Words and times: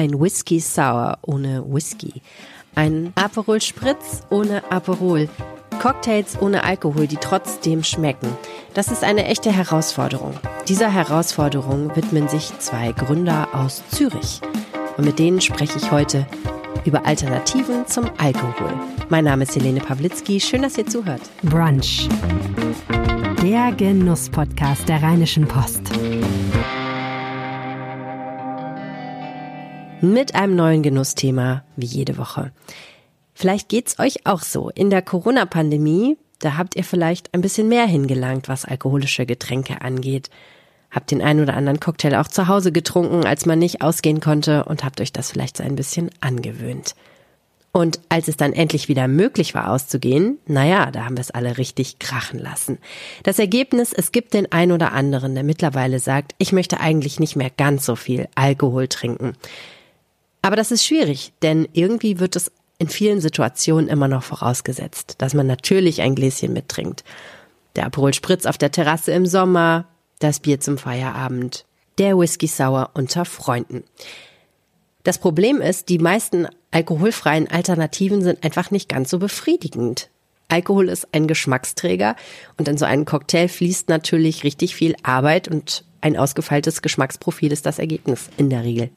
Ein 0.00 0.18
Whisky 0.18 0.60
Sour 0.60 1.18
ohne 1.20 1.62
Whisky. 1.68 2.22
Ein 2.74 3.12
Aperol 3.16 3.60
Spritz 3.60 4.22
ohne 4.30 4.62
Aperol. 4.72 5.28
Cocktails 5.78 6.40
ohne 6.40 6.64
Alkohol, 6.64 7.06
die 7.06 7.18
trotzdem 7.18 7.84
schmecken. 7.84 8.28
Das 8.72 8.90
ist 8.90 9.04
eine 9.04 9.26
echte 9.26 9.52
Herausforderung. 9.52 10.32
Dieser 10.68 10.90
Herausforderung 10.90 11.94
widmen 11.94 12.28
sich 12.28 12.50
zwei 12.60 12.92
Gründer 12.92 13.48
aus 13.52 13.82
Zürich. 13.90 14.40
Und 14.96 15.04
mit 15.04 15.18
denen 15.18 15.42
spreche 15.42 15.76
ich 15.76 15.90
heute 15.90 16.26
über 16.86 17.04
Alternativen 17.04 17.86
zum 17.86 18.06
Alkohol. 18.16 18.72
Mein 19.10 19.24
Name 19.24 19.42
ist 19.42 19.54
Helene 19.54 19.80
Pawlitzki. 19.80 20.40
Schön, 20.40 20.62
dass 20.62 20.78
ihr 20.78 20.86
zuhört. 20.86 21.20
Brunch. 21.42 22.08
Der 23.42 23.70
Genuss-Podcast 23.72 24.88
der 24.88 25.02
Rheinischen 25.02 25.46
Post. 25.46 25.90
Mit 30.02 30.34
einem 30.34 30.56
neuen 30.56 30.82
Genussthema 30.82 31.64
wie 31.76 31.86
jede 31.86 32.16
Woche. 32.16 32.52
Vielleicht 33.34 33.68
geht's 33.68 33.98
euch 33.98 34.26
auch 34.26 34.42
so. 34.42 34.70
In 34.70 34.90
der 34.90 35.02
Corona-Pandemie, 35.02 36.16
da 36.40 36.56
habt 36.56 36.76
ihr 36.76 36.84
vielleicht 36.84 37.32
ein 37.34 37.40
bisschen 37.40 37.68
mehr 37.68 37.86
hingelangt, 37.86 38.48
was 38.48 38.64
alkoholische 38.64 39.26
Getränke 39.26 39.80
angeht. 39.82 40.30
Habt 40.90 41.10
den 41.10 41.22
einen 41.22 41.40
oder 41.40 41.54
anderen 41.54 41.80
Cocktail 41.80 42.20
auch 42.20 42.28
zu 42.28 42.48
Hause 42.48 42.72
getrunken, 42.72 43.24
als 43.24 43.46
man 43.46 43.58
nicht 43.58 43.82
ausgehen 43.82 44.20
konnte 44.20 44.64
und 44.64 44.84
habt 44.84 45.00
euch 45.00 45.12
das 45.12 45.30
vielleicht 45.30 45.56
so 45.56 45.62
ein 45.62 45.76
bisschen 45.76 46.10
angewöhnt. 46.20 46.94
Und 47.72 48.00
als 48.08 48.26
es 48.26 48.36
dann 48.36 48.52
endlich 48.52 48.88
wieder 48.88 49.06
möglich 49.06 49.54
war 49.54 49.70
auszugehen, 49.70 50.38
naja, 50.46 50.90
da 50.90 51.04
haben 51.04 51.16
wir 51.16 51.20
es 51.20 51.30
alle 51.30 51.56
richtig 51.56 52.00
krachen 52.00 52.40
lassen. 52.40 52.78
Das 53.22 53.38
Ergebnis, 53.38 53.92
es 53.92 54.10
gibt 54.10 54.34
den 54.34 54.50
einen 54.50 54.72
oder 54.72 54.92
anderen, 54.92 55.34
der 55.34 55.44
mittlerweile 55.44 56.00
sagt, 56.00 56.34
ich 56.38 56.50
möchte 56.50 56.80
eigentlich 56.80 57.20
nicht 57.20 57.36
mehr 57.36 57.50
ganz 57.50 57.86
so 57.86 57.94
viel 57.94 58.28
Alkohol 58.34 58.88
trinken. 58.88 59.34
Aber 60.42 60.56
das 60.56 60.70
ist 60.70 60.84
schwierig, 60.84 61.32
denn 61.42 61.68
irgendwie 61.72 62.18
wird 62.18 62.36
es 62.36 62.50
in 62.78 62.88
vielen 62.88 63.20
Situationen 63.20 63.88
immer 63.88 64.08
noch 64.08 64.22
vorausgesetzt, 64.22 65.16
dass 65.18 65.34
man 65.34 65.46
natürlich 65.46 66.00
ein 66.00 66.14
Gläschen 66.14 66.52
mittrinkt. 66.52 67.04
Der 67.76 67.86
Aperol 67.86 68.14
Spritz 68.14 68.46
auf 68.46 68.56
der 68.56 68.72
Terrasse 68.72 69.12
im 69.12 69.26
Sommer, 69.26 69.86
das 70.18 70.40
Bier 70.40 70.60
zum 70.60 70.78
Feierabend, 70.78 71.66
der 71.98 72.18
Whisky 72.18 72.46
Sour 72.46 72.90
unter 72.94 73.26
Freunden. 73.26 73.84
Das 75.02 75.18
Problem 75.18 75.60
ist, 75.60 75.88
die 75.88 75.98
meisten 75.98 76.46
alkoholfreien 76.70 77.50
Alternativen 77.50 78.22
sind 78.22 78.44
einfach 78.44 78.70
nicht 78.70 78.88
ganz 78.88 79.10
so 79.10 79.18
befriedigend. 79.18 80.08
Alkohol 80.48 80.88
ist 80.88 81.08
ein 81.12 81.26
Geschmacksträger 81.26 82.16
und 82.58 82.66
in 82.66 82.76
so 82.76 82.84
einen 82.84 83.04
Cocktail 83.04 83.48
fließt 83.48 83.88
natürlich 83.88 84.42
richtig 84.42 84.74
viel 84.74 84.96
Arbeit 85.02 85.48
und 85.48 85.84
ein 86.00 86.16
ausgefeiltes 86.16 86.82
Geschmacksprofil 86.82 87.52
ist 87.52 87.66
das 87.66 87.78
Ergebnis 87.78 88.30
in 88.36 88.50
der 88.50 88.64
Regel. 88.64 88.90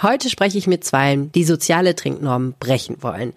Heute 0.00 0.30
spreche 0.30 0.56
ich 0.56 0.66
mit 0.66 0.84
Zweien, 0.84 1.30
die 1.32 1.44
soziale 1.44 1.94
Trinknormen 1.94 2.54
brechen 2.58 3.02
wollen. 3.02 3.34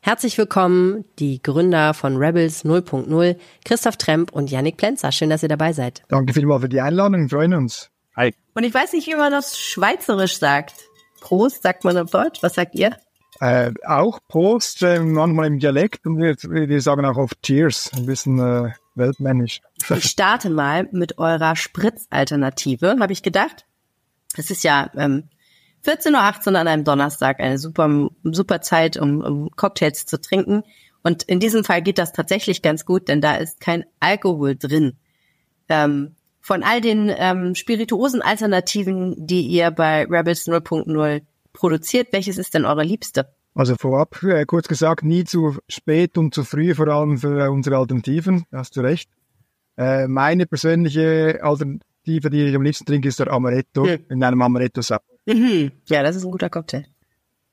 Herzlich 0.00 0.38
willkommen, 0.38 1.04
die 1.18 1.42
Gründer 1.42 1.92
von 1.92 2.16
Rebels 2.16 2.64
0.0, 2.64 3.36
Christoph 3.64 3.98
Tremp 3.98 4.32
und 4.32 4.50
Yannick 4.50 4.78
Plenzer. 4.78 5.12
Schön, 5.12 5.28
dass 5.28 5.42
ihr 5.42 5.50
dabei 5.50 5.72
seid. 5.72 6.02
Danke 6.08 6.32
vielmals 6.32 6.62
für 6.62 6.68
die 6.68 6.80
Einladung, 6.80 7.22
wir 7.22 7.28
freuen 7.28 7.52
uns. 7.52 7.90
Hi. 8.16 8.34
Und 8.54 8.64
ich 8.64 8.72
weiß 8.72 8.94
nicht, 8.94 9.06
wie 9.06 9.16
man 9.16 9.32
das 9.32 9.58
schweizerisch 9.58 10.38
sagt. 10.38 10.74
Prost, 11.20 11.62
sagt 11.62 11.84
man 11.84 11.98
auf 11.98 12.10
Deutsch. 12.10 12.42
Was 12.42 12.54
sagt 12.54 12.74
ihr? 12.74 12.96
Äh, 13.40 13.72
auch 13.86 14.18
Prost, 14.28 14.82
äh, 14.82 15.00
manchmal 15.00 15.48
im 15.48 15.58
Dialekt 15.58 16.06
und 16.06 16.18
wir, 16.18 16.36
wir 16.42 16.80
sagen 16.80 17.04
auch 17.04 17.16
oft 17.16 17.40
Cheers, 17.42 17.90
ein 17.94 18.06
bisschen 18.06 18.38
äh, 18.38 18.70
weltmännisch. 18.94 19.60
Ich 19.90 20.04
starte 20.04 20.50
mal 20.50 20.88
mit 20.90 21.18
eurer 21.18 21.54
Spritzalternative, 21.54 22.96
habe 22.98 23.12
ich 23.12 23.22
gedacht. 23.22 23.66
Es 24.36 24.50
ist 24.50 24.64
ja 24.64 24.90
ähm, 24.96 25.24
14.18 25.88 26.52
Uhr 26.52 26.58
an 26.58 26.68
einem 26.68 26.84
Donnerstag, 26.84 27.40
eine 27.40 27.56
super, 27.56 28.10
super 28.22 28.60
Zeit, 28.60 28.98
um, 28.98 29.22
um 29.22 29.50
Cocktails 29.56 30.04
zu 30.04 30.20
trinken. 30.20 30.62
Und 31.02 31.22
in 31.22 31.40
diesem 31.40 31.64
Fall 31.64 31.80
geht 31.80 31.96
das 31.96 32.12
tatsächlich 32.12 32.60
ganz 32.60 32.84
gut, 32.84 33.08
denn 33.08 33.22
da 33.22 33.36
ist 33.36 33.58
kein 33.58 33.86
Alkohol 33.98 34.54
drin. 34.54 34.98
Ähm, 35.70 36.14
von 36.40 36.62
all 36.62 36.82
den 36.82 37.10
ähm, 37.16 37.54
spirituosen 37.54 38.20
Alternativen, 38.20 39.14
die 39.26 39.46
ihr 39.46 39.70
bei 39.70 40.04
Rebels 40.04 40.46
0.0 40.46 41.22
produziert, 41.54 42.08
welches 42.12 42.36
ist 42.36 42.52
denn 42.52 42.66
eure 42.66 42.84
liebste? 42.84 43.32
Also 43.54 43.74
vorab, 43.76 44.22
äh, 44.22 44.44
kurz 44.44 44.68
gesagt, 44.68 45.04
nie 45.04 45.24
zu 45.24 45.56
spät 45.68 46.18
und 46.18 46.34
zu 46.34 46.44
früh, 46.44 46.74
vor 46.74 46.88
allem 46.88 47.16
für 47.16 47.50
unsere 47.50 47.78
Alternativen, 47.78 48.44
hast 48.52 48.76
du 48.76 48.82
recht. 48.82 49.08
Äh, 49.78 50.06
meine 50.06 50.44
persönliche 50.44 51.40
Alternative, 51.42 52.28
die 52.28 52.44
ich 52.44 52.54
am 52.54 52.62
liebsten 52.62 52.84
trinke, 52.84 53.08
ist 53.08 53.20
der 53.20 53.32
Amaretto 53.32 53.86
hm. 53.86 54.04
in 54.10 54.22
einem 54.22 54.42
Amaretto-Saft. 54.42 55.04
Mhm. 55.28 55.72
Ja, 55.88 56.02
das 56.02 56.16
ist 56.16 56.24
ein 56.24 56.30
guter 56.30 56.48
Cocktail. 56.48 56.86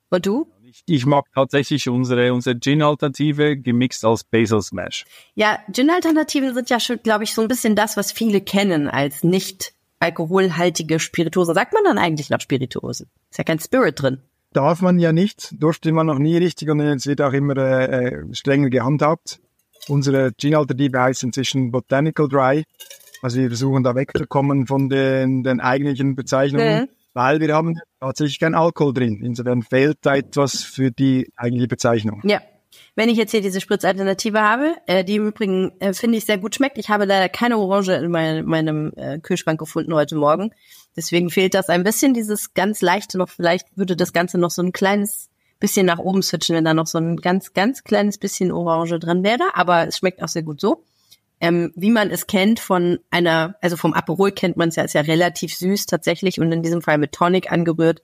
Und 0.10 0.26
du? 0.26 0.48
Ich 0.86 1.06
mag 1.06 1.26
tatsächlich 1.34 1.88
unsere, 1.90 2.34
unsere 2.34 2.60
Gin-Alternative 2.60 3.58
gemixt 3.58 4.04
als 4.06 4.24
Basil 4.24 4.62
Smash. 4.62 5.06
Ja, 5.36 5.60
Gin-Alternativen 5.72 6.54
sind 6.54 6.70
ja 6.70 6.80
schon, 6.80 7.00
glaube 7.02 7.24
ich, 7.24 7.34
so 7.34 7.42
ein 7.42 7.48
bisschen 7.48 7.76
das, 7.76 7.98
was 7.98 8.12
viele 8.12 8.42
kennen 8.42 8.88
als 8.88 9.24
nicht 9.24 9.74
alkoholhaltige 10.00 11.00
Spirituosen. 11.00 11.54
Sagt 11.54 11.74
man 11.74 11.84
dann 11.84 11.98
eigentlich 11.98 12.30
noch 12.30 12.42
Spirituosen? 12.42 13.08
Ist 13.30 13.38
ja 13.38 13.44
kein 13.44 13.60
Spirit 13.60 14.02
drin. 14.02 14.20
Darf 14.54 14.82
man 14.82 15.00
ja 15.00 15.12
nicht, 15.12 15.62
durfte 15.62 15.92
man 15.92 16.08
noch 16.08 16.20
nie 16.20 16.38
richtig 16.38 16.70
und 16.70 16.80
es 16.80 17.08
wird 17.08 17.22
auch 17.22 17.34
immer 17.34 17.58
äh, 17.58 18.06
äh 18.06 18.34
strenger 18.34 18.70
gehandhabt. 18.70 19.40
Unsere 19.88 20.32
Gin-Alternative 20.34 21.00
heißt 21.00 21.24
inzwischen 21.24 21.72
Botanical 21.72 22.30
Dry. 22.30 22.64
Also 23.22 23.40
wir 23.40 23.48
versuchen 23.50 23.84
da 23.84 23.96
wegzukommen 23.96 24.68
von 24.68 24.90
den, 24.90 25.44
den 25.44 25.60
eigentlichen 25.60 26.16
Bezeichnungen. 26.16 26.90
Weil 27.16 27.40
wir 27.40 27.56
haben 27.56 27.80
tatsächlich 28.02 28.40
kein 28.40 28.56
Alkohol 28.56 28.94
drin. 28.94 29.22
Insofern 29.24 29.64
fehlt 29.64 30.00
da 30.02 30.18
etwas 30.18 30.64
für 30.64 30.92
die 30.92 31.32
eigentliche 31.38 31.70
Bezeichnung. 31.70 32.22
Ja. 32.26 32.42
Wenn 32.94 33.08
ich 33.08 33.18
jetzt 33.18 33.32
hier 33.32 33.42
diese 33.42 33.62
Spritzalternative 33.62 34.42
habe, 34.42 34.76
äh, 34.86 35.06
die 35.06 35.16
im 35.16 35.28
Übrigen 35.28 35.72
äh, 35.80 35.94
finde 35.94 36.18
ich 36.18 36.26
sehr 36.26 36.38
gut 36.38 36.56
schmeckt. 36.56 36.78
Ich 36.78 36.90
habe 36.90 37.06
leider 37.06 37.30
keine 37.30 37.58
Orange 37.58 37.94
in 37.94 38.12
mein, 38.12 38.44
meinem 38.44 38.92
äh, 38.98 39.18
Kühlschrank 39.20 39.58
gefunden 39.58 39.94
heute 39.94 40.18
Morgen. 40.18 40.52
Deswegen 40.98 41.30
fehlt 41.30 41.54
das 41.54 41.70
ein 41.70 41.86
bisschen, 41.86 42.14
dieses 42.14 42.54
ganz 42.54 42.82
leichte 42.82 43.18
noch. 43.18 43.30
Vielleicht 43.30 43.68
würde 43.78 43.96
das 43.96 44.12
Ganze 44.12 44.38
noch 44.38 44.52
so 44.52 44.62
ein 44.62 44.74
kleines 44.74 45.30
bisschen 45.62 45.86
nach 45.86 46.00
oben 46.00 46.22
switchen, 46.22 46.58
wenn 46.58 46.66
da 46.66 46.74
noch 46.74 46.88
so 46.88 46.98
ein 46.98 47.16
ganz, 47.16 47.54
ganz 47.54 47.86
kleines 47.86 48.18
bisschen 48.18 48.52
Orange 48.52 49.00
drin 49.00 49.24
wäre. 49.24 49.56
Aber 49.56 49.88
es 49.88 49.98
schmeckt 49.98 50.22
auch 50.22 50.28
sehr 50.28 50.44
gut 50.44 50.60
so 50.60 50.84
ähm, 51.40 51.72
wie 51.76 51.92
man 51.92 52.12
es 52.12 52.28
kennt 52.28 52.60
von 52.60 53.00
einer, 53.12 53.56
also 53.62 53.78
vom 53.78 53.94
Aperol 53.94 54.32
kennt 54.32 54.58
man 54.58 54.70
es 54.70 54.76
ja, 54.76 54.84
ist 54.84 54.94
ja 54.94 55.02
relativ 55.02 55.56
süß 55.56 55.86
tatsächlich 55.86 56.40
und 56.40 56.52
in 56.52 56.64
diesem 56.64 56.82
Fall 56.82 56.98
mit 56.98 57.12
Tonic 57.12 57.52
angerührt. 57.52 58.02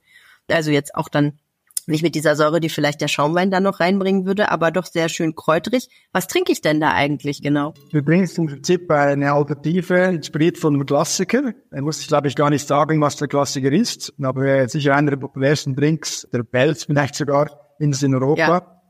Also 0.49 0.71
jetzt 0.71 0.95
auch 0.95 1.07
dann 1.07 1.39
nicht 1.87 2.03
mit 2.03 2.15
dieser 2.15 2.35
Säure, 2.35 2.59
die 2.59 2.69
vielleicht 2.69 3.01
der 3.01 3.07
Schaumwein 3.07 3.51
dann 3.51 3.63
noch 3.63 3.79
reinbringen 3.79 4.25
würde, 4.25 4.51
aber 4.51 4.71
doch 4.71 4.85
sehr 4.85 5.09
schön 5.09 5.35
kräuterig. 5.35 5.89
Was 6.11 6.27
trinke 6.27 6.51
ich 6.51 6.61
denn 6.61 6.79
da 6.79 6.93
eigentlich 6.93 7.41
genau? 7.41 7.73
Du 7.91 8.01
bringst 8.01 8.37
im 8.37 8.47
Prinzip 8.47 8.89
eine 8.91 9.33
Alternative, 9.33 9.95
inspiriert 10.05 10.57
von 10.57 10.75
einem 10.75 10.85
Klassiker. 10.85 11.53
Da 11.71 11.81
muss 11.81 11.99
ich, 11.99 12.07
glaube 12.07 12.27
ich, 12.27 12.35
gar 12.35 12.49
nicht 12.49 12.67
sagen, 12.67 13.01
was 13.01 13.15
der 13.15 13.27
Klassiker 13.27 13.71
ist, 13.71 14.13
aber 14.21 14.67
sicher 14.69 14.95
einer 14.95 15.11
der 15.11 15.17
populärsten 15.17 15.75
Drinks 15.75 16.27
der 16.31 16.45
Welt, 16.51 16.83
vielleicht 16.85 17.15
sogar 17.15 17.75
in 17.79 17.93
Europa. 18.13 18.41
Ja. 18.41 18.81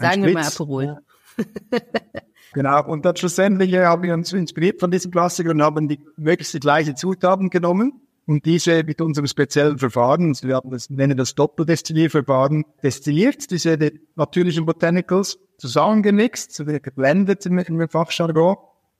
Sagen 0.00 0.24
wir 0.24 0.32
mal 0.32 0.46
Aperol. 0.46 0.98
Genau, 2.52 2.84
und 2.86 3.04
dann 3.04 3.16
schlussendlich 3.16 3.72
äh, 3.72 3.84
haben 3.84 4.02
wir 4.02 4.14
uns 4.14 4.32
inspiriert 4.32 4.80
von 4.80 4.90
diesem 4.90 5.10
Klassiker 5.10 5.50
und 5.50 5.62
haben 5.62 5.88
die 5.88 6.00
möglichst 6.16 6.54
die 6.54 6.60
gleichen 6.60 6.96
Zutaten 6.96 7.50
genommen 7.50 8.00
und 8.26 8.44
diese 8.44 8.84
mit 8.84 9.00
unserem 9.00 9.26
speziellen 9.26 9.78
Verfahren, 9.78 10.34
wir 10.42 10.56
haben 10.56 10.70
das, 10.70 10.90
nennen 10.90 11.16
das 11.16 11.34
Doppeldestillierverfahren, 11.34 12.64
destilliert, 12.82 13.50
diese 13.50 13.78
die 13.78 14.00
natürlichen 14.16 14.66
Botanicals, 14.66 15.38
zusammengemixt, 15.56 16.62
geblendet 16.82 17.46
im, 17.46 17.58
im 17.58 17.88
Fachjargon 17.88 18.56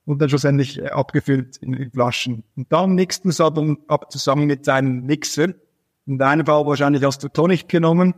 und 0.06 0.22
dann 0.22 0.30
schlussendlich 0.30 0.78
äh, 0.78 0.86
abgefüllt 0.88 1.58
in, 1.58 1.74
in 1.74 1.90
Flaschen. 1.90 2.44
Und 2.56 2.72
dann 2.72 2.94
mixten 2.94 3.30
wir 3.30 3.50
dann 3.50 3.76
ab 3.86 4.10
zusammen 4.10 4.46
mit 4.46 4.66
einem 4.66 5.04
Mixer. 5.04 5.52
In 6.06 6.16
deinem 6.16 6.46
Fall 6.46 6.64
wahrscheinlich 6.64 7.04
hast 7.04 7.22
du 7.22 7.28
Tonic 7.28 7.68
genommen, 7.68 8.14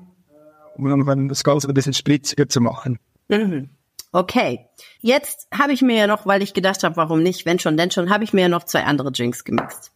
um 0.76 1.04
dann 1.04 1.28
das 1.28 1.42
Ganze 1.42 1.66
ein 1.66 1.74
bisschen 1.74 1.92
spritziger 1.92 2.48
zu 2.48 2.60
machen. 2.60 3.00
Mhm. 3.28 3.70
Okay, 4.12 4.66
jetzt 5.00 5.46
habe 5.56 5.72
ich 5.72 5.82
mir 5.82 5.96
ja 5.96 6.06
noch, 6.08 6.26
weil 6.26 6.42
ich 6.42 6.52
gedacht 6.52 6.82
habe, 6.82 6.96
warum 6.96 7.22
nicht, 7.22 7.46
wenn 7.46 7.60
schon, 7.60 7.76
denn 7.76 7.92
schon, 7.92 8.10
habe 8.10 8.24
ich 8.24 8.32
mir 8.32 8.42
ja 8.42 8.48
noch 8.48 8.64
zwei 8.64 8.82
andere 8.82 9.12
Drinks 9.12 9.44
gemixt. 9.44 9.92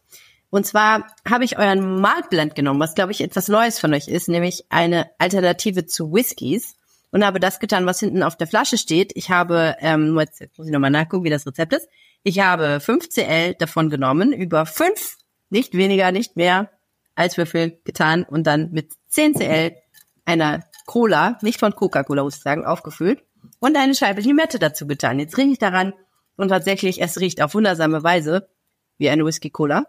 Und 0.49 0.65
zwar 0.65 1.07
habe 1.29 1.43
ich 1.43 1.57
euren 1.57 1.99
Maltblend 1.99 2.55
genommen, 2.55 2.79
was 2.79 2.95
glaube 2.95 3.11
ich 3.11 3.19
etwas 3.19 3.49
Neues 3.49 3.77
von 3.77 3.93
euch 3.93 4.07
ist, 4.07 4.29
nämlich 4.29 4.65
eine 4.69 5.09
Alternative 5.17 5.85
zu 5.85 6.13
Whiskys 6.13 6.77
und 7.11 7.25
habe 7.25 7.41
das 7.41 7.59
getan, 7.59 7.85
was 7.85 7.99
hinten 7.99 8.23
auf 8.23 8.37
der 8.37 8.47
Flasche 8.47 8.77
steht. 8.77 9.11
Ich 9.15 9.31
habe, 9.31 9.75
ähm, 9.79 10.17
jetzt, 10.17 10.41
muss 10.57 10.67
ich 10.67 10.73
nochmal 10.73 10.91
nachgucken, 10.91 11.25
wie 11.25 11.29
das 11.29 11.45
Rezept 11.45 11.73
ist. 11.73 11.89
Ich 12.23 12.39
habe 12.39 12.79
5 12.79 13.09
CL 13.09 13.55
davon 13.55 13.89
genommen, 13.89 14.31
über 14.31 14.65
5, 14.65 15.17
nicht 15.49 15.73
weniger, 15.73 16.13
nicht 16.13 16.37
mehr, 16.37 16.71
als 17.15 17.37
Würfel 17.37 17.79
getan 17.83 18.23
und 18.23 18.47
dann 18.47 18.71
mit 18.71 18.93
10 19.09 19.33
CL 19.33 19.75
einer 20.23 20.63
Cola, 20.85 21.37
nicht 21.41 21.59
von 21.59 21.75
Coca-Cola 21.75 22.23
muss 22.23 22.37
ich 22.37 22.41
sagen, 22.41 22.65
aufgefüllt 22.65 23.21
und 23.59 23.77
eine 23.77 23.95
Scheibe 23.95 24.21
Limette 24.21 24.59
dazu 24.59 24.87
getan. 24.87 25.19
Jetzt 25.19 25.37
rieche 25.37 25.51
ich 25.51 25.59
daran 25.59 25.93
und 26.37 26.49
tatsächlich, 26.49 27.01
es 27.01 27.19
riecht 27.19 27.41
auf 27.41 27.53
wundersame 27.53 28.03
Weise 28.03 28.49
wie 28.97 29.09
eine 29.09 29.25
Whisky 29.25 29.49
Cola. 29.49 29.85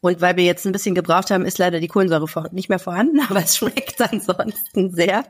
Und 0.00 0.20
weil 0.20 0.36
wir 0.36 0.44
jetzt 0.44 0.66
ein 0.66 0.72
bisschen 0.72 0.94
gebraucht 0.94 1.30
haben, 1.30 1.46
ist 1.46 1.58
leider 1.58 1.80
die 1.80 1.88
Kohlensäure 1.88 2.28
nicht 2.52 2.68
mehr 2.68 2.78
vorhanden, 2.78 3.20
aber 3.28 3.42
es 3.42 3.56
schmeckt 3.56 4.00
ansonsten 4.00 4.92
sehr 4.92 5.26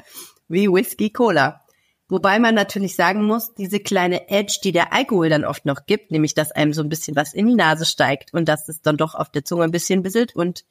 wie 0.49 0.69
Whisky 0.69 1.11
Cola. 1.11 1.61
Wobei 2.09 2.39
man 2.39 2.55
natürlich 2.55 2.97
sagen 2.97 3.25
muss, 3.25 3.55
diese 3.55 3.81
kleine 3.81 4.29
Edge, 4.29 4.59
die 4.63 4.73
der 4.73 4.93
Alkohol 4.93 5.31
dann 5.31 5.45
oft 5.45 5.65
noch 5.65 5.87
gibt, 5.87 6.11
nämlich 6.11 6.35
dass 6.35 6.53
einem 6.53 6.75
so 6.75 6.83
ein 6.83 6.91
bisschen 6.91 7.17
was 7.17 7.33
in 7.33 7.47
die 7.47 7.55
Nase 7.55 7.87
steigt 7.87 8.35
und 8.35 8.47
dass 8.47 8.69
es 8.69 8.83
dann 8.83 8.99
doch 8.99 9.15
auf 9.15 9.31
der 9.31 9.45
Zunge 9.45 9.65
ein 9.65 9.71
bisschen 9.71 10.03
bisselt 10.03 10.37
und 10.37 10.65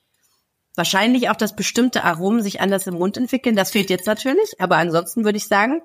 wahrscheinlich 0.75 1.29
auch 1.29 1.35
das 1.35 1.55
bestimmte 1.55 2.03
Aromen 2.03 2.41
sich 2.41 2.61
anders 2.61 2.87
im 2.87 2.95
Mund 2.95 3.17
entwickeln. 3.17 3.55
Das 3.55 3.71
fehlt 3.71 3.89
jetzt 3.89 4.07
natürlich, 4.07 4.59
aber 4.59 4.77
ansonsten 4.77 5.23
würde 5.23 5.37
ich 5.37 5.47
sagen, 5.47 5.81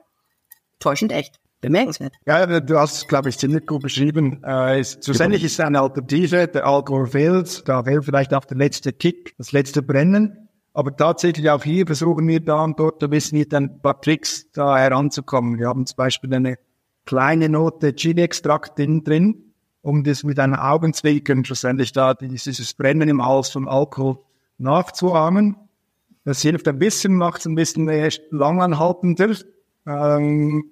täuschend 0.78 1.12
echt. 1.12 1.40
Bemerkenswert. 1.60 2.14
Ja, 2.24 2.60
du 2.60 2.78
hast 2.78 2.96
es, 2.98 3.08
glaube 3.08 3.30
ich, 3.30 3.38
ziemlich 3.38 3.66
gut 3.66 3.82
beschrieben. 3.82 4.42
Äh, 4.44 4.80
ist, 4.80 5.04
schlussendlich 5.04 5.42
ist 5.42 5.54
es 5.54 5.60
eine 5.60 5.80
Alternative, 5.80 6.46
der 6.46 6.64
Alkohol 6.64 7.08
fehlt, 7.08 7.68
da 7.68 7.82
fehlt 7.82 8.04
vielleicht 8.04 8.32
auch 8.32 8.44
der 8.44 8.56
letzte 8.56 8.92
Kick, 8.92 9.34
das 9.38 9.50
letzte 9.50 9.82
Brennen. 9.82 10.48
Aber 10.72 10.96
tatsächlich 10.96 11.50
auch 11.50 11.64
hier 11.64 11.84
versuchen 11.84 12.28
wir 12.28 12.38
da 12.38 12.62
und 12.62 12.78
dort 12.78 13.02
ein 13.02 13.10
bisschen 13.10 13.38
mit 13.38 13.52
ein 13.52 13.82
paar 13.82 14.00
Tricks 14.00 14.48
da 14.52 14.78
heranzukommen. 14.78 15.58
Wir 15.58 15.66
haben 15.66 15.84
zum 15.84 15.96
Beispiel 15.96 16.32
eine 16.32 16.58
kleine 17.06 17.48
Note 17.48 17.96
Chili-Extrakt 17.96 18.78
drin, 18.78 19.52
um 19.82 20.04
das 20.04 20.22
mit 20.22 20.38
einem 20.38 20.54
Augenzwinkern 20.54 21.44
schlussendlich 21.44 21.90
da 21.90 22.14
dieses 22.14 22.74
Brennen 22.74 23.08
im 23.08 23.26
Hals 23.26 23.48
vom 23.50 23.66
Alkohol 23.66 24.18
nachzuahmen. 24.58 25.56
Das 26.24 26.42
hilft 26.42 26.68
ein 26.68 26.78
bisschen, 26.78 27.14
macht 27.14 27.40
es 27.40 27.46
ein 27.46 27.54
bisschen 27.54 27.88
langanhaltender. 28.30 29.34
Ähm, 29.86 30.70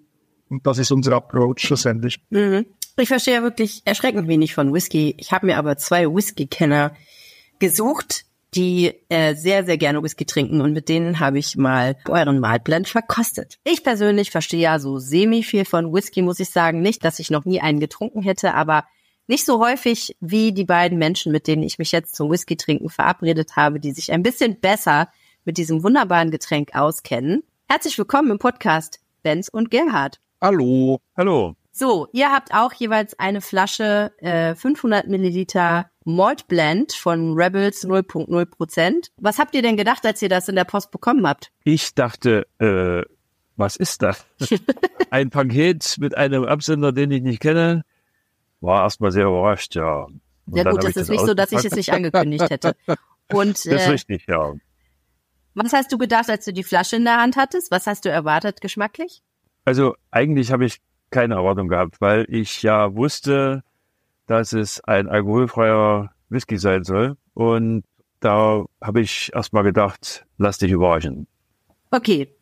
und 0.49 0.67
das 0.67 0.79
ist 0.79 0.91
unser 0.93 1.13
Approach 1.13 1.61
schlussendlich. 1.61 2.21
Mhm. 2.31 2.67
Ich 2.99 3.09
verstehe 3.09 3.35
ja 3.35 3.43
wirklich 3.43 3.83
erschreckend 3.85 4.29
wenig 4.29 4.55
von 4.55 4.73
Whisky. 4.73 5.15
Ich 5.19 5.33
habe 5.33 5.47
mir 5.47 5.59
aber 5.59 5.77
zwei 5.77 6.07
Whisky-Kenner 6.07 6.93
gesucht, 7.59 8.25
die 8.55 8.95
äh, 9.09 9.35
sehr, 9.35 9.65
sehr 9.65 9.77
gerne 9.77 10.03
Whisky 10.03 10.25
trinken 10.25 10.63
und 10.63 10.73
mit 10.73 10.89
denen 10.89 11.21
habe 11.21 11.39
ich 11.39 11.57
mal 11.57 11.97
euren 12.09 12.39
Malblend 12.39 12.89
verkostet. 12.89 13.59
Ich 13.65 13.85
persönlich 13.85 14.31
verstehe 14.31 14.61
ja 14.61 14.79
so 14.79 14.99
semi 14.99 15.43
viel 15.43 15.67
von 15.67 15.93
Whisky, 15.93 16.23
muss 16.23 16.41
ich 16.41 16.49
sagen. 16.51 16.81
Nicht, 16.81 17.05
dass 17.05 17.19
ich 17.19 17.31
noch 17.31 17.45
nie 17.45 17.61
einen 17.61 17.81
getrunken 17.81 18.23
hätte, 18.23 18.55
aber 18.55 18.85
nicht 19.27 19.45
so 19.45 19.61
häufig 19.61 20.17
wie 20.21 20.53
die 20.53 20.65
beiden 20.65 20.99
Menschen, 20.99 21.33
mit 21.33 21.47
denen 21.47 21.63
ich 21.63 21.79
mich 21.79 21.93
jetzt 21.93 22.15
zum 22.15 22.31
Whisky 22.31 22.57
trinken 22.57 22.89
verabredet 22.89 23.57
habe, 23.57 23.81
die 23.81 23.93
sich 23.93 24.13
ein 24.13 24.23
bisschen 24.23 24.61
besser 24.61 25.11
mit 25.45 25.59
diesem 25.59 25.83
wunderbaren 25.83 26.31
Getränk 26.31 26.75
auskennen. 26.75 27.43
Herzlich 27.69 27.99
willkommen 27.99 28.31
im 28.31 28.39
Podcast 28.39 29.01
Benz 29.23 29.49
und 29.49 29.71
Gerhard. 29.71 30.21
Hallo. 30.41 31.01
Hallo. 31.17 31.57
So, 31.73 32.09
ihr 32.13 32.31
habt 32.31 32.55
auch 32.55 32.73
jeweils 32.73 33.19
eine 33.19 33.41
Flasche 33.41 34.13
äh, 34.19 34.55
500 34.55 35.09
Milliliter 35.09 35.91
Malt 36.05 36.47
Blend 36.47 36.93
von 36.93 37.35
Rebels 37.35 37.87
0.0 37.87 38.47
Prozent. 38.47 39.11
Was 39.19 39.39
habt 39.39 39.55
ihr 39.55 39.63
denn 39.63 39.77
gedacht, 39.77 40.07
als 40.07 40.23
ihr 40.23 40.29
das 40.29 40.49
in 40.49 40.55
der 40.55 40.65
Post 40.65 40.91
bekommen 40.91 41.27
habt? 41.27 41.51
Ich 41.65 41.95
dachte, 41.95 42.47
äh, 42.61 43.03
was 43.57 43.77
ist 43.77 44.03
das? 44.03 44.25
Ein 45.11 45.31
Paket 45.31 45.97
mit 45.99 46.17
einem 46.17 46.45
Absender, 46.45 46.93
den 46.93 47.11
ich 47.11 47.23
nicht 47.23 47.41
kenne. 47.41 47.83
War 48.61 48.85
erstmal 48.85 49.13
sehr 49.13 49.27
überrascht, 49.27 49.75
ja. 49.75 50.05
Und 50.05 50.57
ja 50.57 50.71
gut, 50.71 50.85
das 50.85 50.97
ist 50.97 51.11
nicht 51.11 51.25
so, 51.25 51.35
dass 51.35 51.53
ich 51.53 51.65
es 51.65 51.75
nicht 51.75 51.93
angekündigt 51.93 52.49
hätte. 52.49 52.77
Und, 53.33 53.51
das 53.67 53.67
ist 53.67 53.87
äh, 53.87 53.91
richtig, 53.91 54.27
ja. 54.27 54.55
Was 55.55 55.73
hast 55.73 55.91
du 55.91 55.99
gedacht, 55.99 56.29
als 56.29 56.45
du 56.45 56.53
die 56.53 56.63
Flasche 56.63 56.97
in 56.97 57.05
der 57.05 57.19
Hand 57.19 57.37
hattest? 57.37 57.71
Was 57.71 57.87
hast 57.87 58.05
du 58.05 58.11
erwartet 58.11 58.61
geschmacklich? 58.61 59.23
Also 59.65 59.97
eigentlich 60.11 60.53
habe 60.53 60.67
ich 60.67 60.81
keine 61.11 61.35
Erwartung 61.35 61.69
gehabt, 61.69 62.01
weil 62.01 62.27
ich 62.29 62.63
ja 62.63 62.95
wusste, 62.95 63.63
dass 64.27 64.53
es 64.53 64.83
ein 64.85 65.09
alkoholfreier 65.09 66.11
Whisky 66.29 66.59
sein 66.59 66.85
soll. 66.85 67.17
Und 67.35 67.85
da 68.21 68.65
habe 68.83 69.01
ich 69.01 69.33
erstmal 69.35 69.63
gedacht, 69.63 70.27
lass 70.37 70.59
dich 70.59 70.71
überraschen. 70.71 71.27
Okay. 71.91 72.35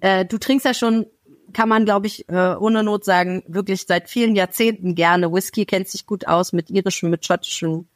Äh, 0.00 0.24
du 0.24 0.38
trinkst 0.38 0.64
ja 0.64 0.74
schon, 0.74 1.06
kann 1.56 1.70
man, 1.70 1.86
glaube 1.86 2.06
ich, 2.06 2.28
äh, 2.28 2.54
ohne 2.54 2.82
Not 2.82 3.06
sagen, 3.06 3.42
wirklich 3.46 3.86
seit 3.86 4.10
vielen 4.10 4.36
Jahrzehnten 4.36 4.94
gerne 4.94 5.32
Whisky, 5.32 5.64
kennt 5.64 5.88
sich 5.88 6.04
gut 6.04 6.26
aus 6.26 6.52
mit 6.52 6.68
irischem, 6.68 7.08
mit 7.08 7.24
schottischem 7.24 7.86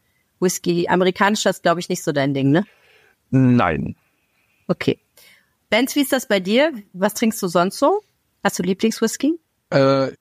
Whisky. 0.41 0.89
Amerikanischer 0.89 1.51
ist, 1.51 1.63
glaube 1.63 1.79
ich, 1.79 1.91
nicht 1.91 2.03
so 2.03 2.11
dein 2.11 2.33
Ding, 2.33 2.53
ne? 2.53 2.65
Nein. 3.29 3.97
Okay. 4.67 4.99
Benz, 5.69 5.95
wie 5.95 6.01
ist 6.01 6.11
das 6.11 6.27
bei 6.27 6.41
dir? 6.41 6.73
Was 6.95 7.13
trinkst 7.13 7.43
du 7.43 7.49
sonst 7.49 7.79
so? 7.79 8.01
Hast 8.43 8.59
du 8.59 8.63
Lieblingswhisky? 8.63 9.39
Äh, 9.69 10.13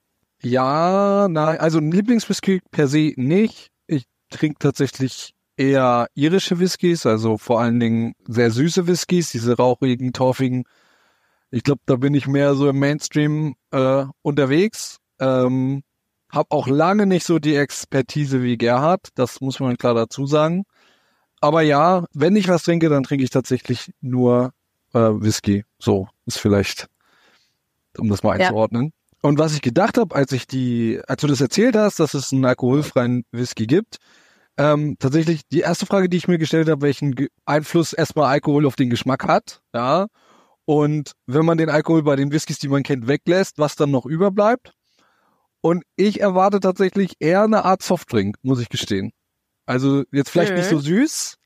ja, 0.42 1.28
nein, 1.30 1.60
also 1.60 1.78
ein 1.78 1.94
Lieblingswhisky 1.94 2.60
per 2.72 2.90
se 2.90 3.14
nicht. 3.16 3.70
Ich 3.88 4.04
trinke 4.30 4.60
tatsächlich 4.60 5.34
eher 5.56 6.08
irische 6.14 6.60
Whiskys, 6.60 7.06
also 7.06 7.38
vor 7.38 7.62
allen 7.62 7.80
Dingen 7.80 8.16
sehr 8.28 8.52
süße 8.52 8.86
Whiskys, 8.86 9.32
diese 9.32 9.56
rauchigen, 9.56 10.12
torfigen. 10.12 10.66
Ich 11.52 11.64
glaube, 11.64 11.82
da 11.86 11.96
bin 11.96 12.14
ich 12.14 12.28
mehr 12.28 12.54
so 12.56 12.70
im 12.70 12.80
Mainstream 12.80 13.56
äh, 13.72 14.06
unterwegs. 14.22 14.98
Ähm, 15.20 15.84
hab 16.32 16.52
auch 16.52 16.68
lange 16.68 17.06
nicht 17.06 17.26
so 17.26 17.40
die 17.40 17.56
Expertise 17.56 18.44
wie 18.44 18.58
Gerhard, 18.58 19.10
das 19.16 19.42
muss 19.42 19.60
man 19.60 19.78
klar 19.78 19.96
dazu 19.96 20.28
sagen. 20.28 20.64
Aber 21.42 21.62
ja, 21.62 22.06
wenn 22.14 22.36
ich 22.36 22.48
was 22.48 22.64
trinke, 22.64 22.90
dann 22.90 23.04
trinke 23.04 23.24
ich 23.24 23.30
tatsächlich 23.32 23.92
nur 24.02 24.52
äh, 24.94 25.00
Whisky. 25.00 25.66
So 25.80 26.08
ist 26.26 26.38
vielleicht 26.38 26.88
um 27.98 28.10
das 28.10 28.24
mal 28.24 28.40
einzuordnen. 28.40 28.86
Ja. 28.86 28.92
Und 29.22 29.40
was 29.40 29.54
ich 29.54 29.62
gedacht 29.62 29.98
habe, 29.98 30.16
als 30.16 30.32
ich 30.32 30.48
die, 30.48 31.02
als 31.08 31.22
du 31.22 31.28
das 31.28 31.42
erzählt 31.42 31.76
hast, 31.76 32.00
dass 32.00 32.14
es 32.14 32.32
einen 32.32 32.46
alkoholfreien 32.46 33.26
Whisky 33.32 33.66
gibt, 33.66 33.98
ähm, 34.58 34.98
tatsächlich 35.00 35.42
die 35.52 35.62
erste 35.62 35.86
Frage, 35.86 36.10
die 36.10 36.18
ich 36.18 36.28
mir 36.28 36.38
gestellt 36.38 36.70
habe, 36.70 36.82
welchen 36.82 37.16
Einfluss 37.46 37.94
erstmal 37.94 38.26
Alkohol 38.26 38.66
auf 38.66 38.76
den 38.76 38.90
Geschmack 38.90 39.28
hat, 39.28 39.62
ja. 39.74 40.08
Und 40.70 41.14
wenn 41.26 41.46
man 41.46 41.58
den 41.58 41.72
Alkohol 41.72 42.04
bei 42.04 42.16
den 42.16 42.32
Whiskys, 42.32 42.60
die 42.60 42.68
man 42.68 42.84
kennt, 42.84 43.08
weglässt, 43.08 43.58
was 43.58 43.76
dann 43.76 43.90
noch 43.90 44.06
überbleibt. 44.06 44.72
Und 45.62 45.84
ich 45.96 46.22
erwarte 46.22 46.60
tatsächlich 46.60 47.14
eher 47.18 47.42
eine 47.42 47.66
Art 47.66 47.82
Softdrink, 47.82 48.36
muss 48.44 48.62
ich 48.62 48.70
gestehen. 48.70 49.12
Also 49.66 50.04
jetzt 50.12 50.30
vielleicht 50.30 50.52
mhm. 50.52 50.58
nicht 50.60 50.70
so 50.70 50.78
süß, 50.78 51.38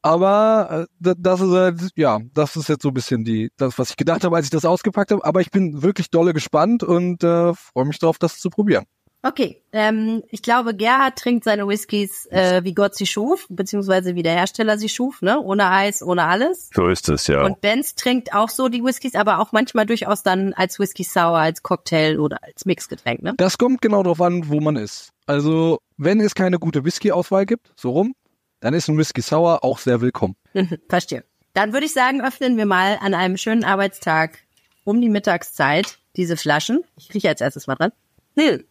aber 0.00 0.88
äh, 0.98 1.14
das 1.18 1.42
ist 1.42 1.52
äh, 1.52 1.90
ja, 1.94 2.20
das 2.32 2.56
ist 2.56 2.70
jetzt 2.70 2.80
so 2.80 2.88
ein 2.88 2.94
bisschen 2.94 3.22
die, 3.22 3.50
das, 3.58 3.78
was 3.78 3.90
ich 3.90 3.96
gedacht 3.98 4.24
habe, 4.24 4.34
als 4.34 4.46
ich 4.46 4.50
das 4.50 4.64
ausgepackt 4.64 5.10
habe. 5.10 5.26
Aber 5.26 5.42
ich 5.42 5.50
bin 5.50 5.82
wirklich 5.82 6.08
dolle 6.08 6.32
gespannt 6.32 6.82
und 6.82 7.22
äh, 7.22 7.52
freue 7.52 7.84
mich 7.84 7.98
darauf, 7.98 8.16
das 8.16 8.38
zu 8.38 8.48
probieren. 8.48 8.86
Okay, 9.22 9.60
ähm, 9.72 10.22
ich 10.30 10.40
glaube, 10.40 10.74
Gerhard 10.74 11.18
trinkt 11.18 11.44
seine 11.44 11.68
Whiskys 11.68 12.24
äh, 12.26 12.64
wie 12.64 12.72
Gott 12.72 12.94
sie 12.94 13.06
schuf, 13.06 13.46
beziehungsweise 13.50 14.14
wie 14.14 14.22
der 14.22 14.32
Hersteller 14.32 14.78
sie 14.78 14.88
schuf, 14.88 15.20
ne? 15.20 15.38
Ohne 15.40 15.70
Eis, 15.70 16.02
ohne 16.02 16.24
alles. 16.24 16.70
So 16.74 16.88
ist 16.88 17.06
es, 17.10 17.26
ja. 17.26 17.44
Und 17.44 17.60
Benz 17.60 17.94
trinkt 17.94 18.34
auch 18.34 18.48
so 18.48 18.68
die 18.68 18.82
Whiskys, 18.82 19.14
aber 19.14 19.40
auch 19.40 19.52
manchmal 19.52 19.84
durchaus 19.84 20.22
dann 20.22 20.54
als 20.54 20.78
Whisky 20.78 21.04
Sour, 21.04 21.36
als 21.36 21.62
Cocktail 21.62 22.18
oder 22.18 22.42
als 22.42 22.64
Mixgetränk, 22.64 23.22
ne? 23.22 23.34
Das 23.36 23.58
kommt 23.58 23.82
genau 23.82 24.02
darauf 24.02 24.22
an, 24.22 24.48
wo 24.48 24.58
man 24.60 24.76
ist. 24.76 25.10
Also, 25.26 25.78
wenn 25.98 26.20
es 26.20 26.34
keine 26.34 26.58
gute 26.58 26.84
Whisky-Auswahl 26.84 27.44
gibt, 27.44 27.72
so 27.76 27.90
rum, 27.90 28.14
dann 28.60 28.72
ist 28.72 28.88
ein 28.88 28.96
Whisky 28.96 29.20
Sour 29.20 29.64
auch 29.64 29.78
sehr 29.78 30.00
willkommen. 30.00 30.36
Verstehe. 30.88 31.24
Dann 31.52 31.74
würde 31.74 31.86
ich 31.86 31.92
sagen, 31.92 32.22
öffnen 32.22 32.56
wir 32.56 32.66
mal 32.66 32.98
an 33.02 33.12
einem 33.12 33.36
schönen 33.36 33.64
Arbeitstag 33.64 34.38
um 34.84 35.00
die 35.00 35.10
Mittagszeit 35.10 35.98
diese 36.16 36.38
Flaschen. 36.38 36.84
Ich 36.96 37.12
rieche 37.12 37.28
als 37.28 37.40
erstes 37.40 37.66
mal 37.66 37.74
dran. 37.74 37.92
Hm. 38.38 38.64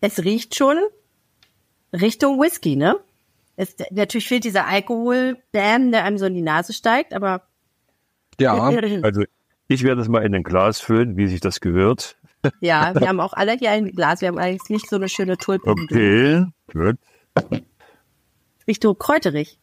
Es 0.00 0.22
riecht 0.24 0.54
schon 0.54 0.78
Richtung 1.92 2.40
Whisky, 2.40 2.76
ne? 2.76 2.96
Es, 3.56 3.74
natürlich 3.90 4.28
fehlt 4.28 4.44
dieser 4.44 4.66
Alkohol, 4.66 5.38
Bam, 5.52 5.90
der 5.90 6.04
einem 6.04 6.18
so 6.18 6.26
in 6.26 6.34
die 6.34 6.42
Nase 6.42 6.72
steigt, 6.72 7.14
aber. 7.14 7.42
Ja, 8.38 8.54
also 9.02 9.24
ich 9.68 9.82
werde 9.82 10.02
es 10.02 10.08
mal 10.08 10.24
in 10.24 10.34
ein 10.34 10.42
Glas 10.42 10.80
füllen, 10.80 11.16
wie 11.16 11.26
sich 11.26 11.40
das 11.40 11.60
gehört. 11.60 12.16
Ja, 12.60 12.94
wir 12.98 13.08
haben 13.08 13.20
auch 13.20 13.32
alle 13.32 13.52
hier 13.52 13.70
ein 13.70 13.92
Glas. 13.92 14.20
Wir 14.20 14.28
haben 14.28 14.38
eigentlich 14.38 14.68
nicht 14.68 14.88
so 14.88 14.96
eine 14.96 15.08
schöne 15.08 15.38
Tulpe. 15.38 15.70
Okay, 15.70 16.44
gut. 16.72 16.98
Riechst 18.66 18.84
du 18.84 18.94
kräuterig? 18.94 19.58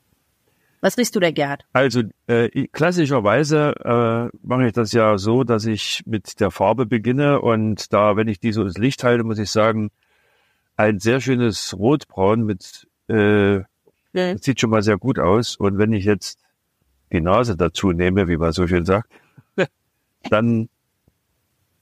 Was 0.82 0.98
riechst 0.98 1.16
du 1.16 1.22
der 1.22 1.32
Gerd? 1.32 1.66
Also 1.72 2.02
äh, 2.28 2.68
klassischerweise 2.68 3.74
äh, 4.34 4.38
mache 4.46 4.68
ich 4.68 4.74
das 4.74 4.92
ja 4.92 5.18
so, 5.18 5.46
dass 5.46 5.66
ich 5.66 6.04
mit 6.06 6.42
der 6.42 6.52
Farbe 6.52 6.86
beginne 6.86 7.40
und 7.40 7.94
da, 7.94 8.18
wenn 8.18 8.28
ich 8.28 8.42
die 8.42 8.52
so 8.52 8.64
ins 8.64 8.78
Licht 8.78 9.04
halte, 9.06 9.24
muss 9.24 9.40
ich 9.40 9.50
sagen, 9.50 9.92
ein 10.76 11.00
sehr 11.00 11.22
schönes 11.22 11.76
Rotbraun 11.78 12.44
mit 12.44 12.88
äh, 13.10 13.58
ja. 14.14 14.38
sieht 14.38 14.60
schon 14.60 14.70
mal 14.70 14.84
sehr 14.84 14.98
gut 14.98 15.20
aus. 15.20 15.56
Und 15.56 15.78
wenn 15.78 15.94
ich 15.94 16.06
jetzt 16.06 16.40
die 17.12 17.22
Nase 17.22 17.56
dazu 17.56 17.92
nehme, 17.92 18.28
wie 18.28 18.38
man 18.38 18.52
so 18.52 18.68
schön 18.68 18.86
sagt, 18.86 19.10
dann 20.30 20.70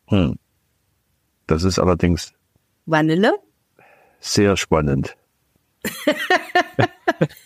hm, 0.08 0.38
das 1.48 1.64
ist 1.64 1.80
allerdings 1.80 2.34
Vanille? 2.86 3.34
Sehr 4.20 4.58
spannend. 4.58 5.16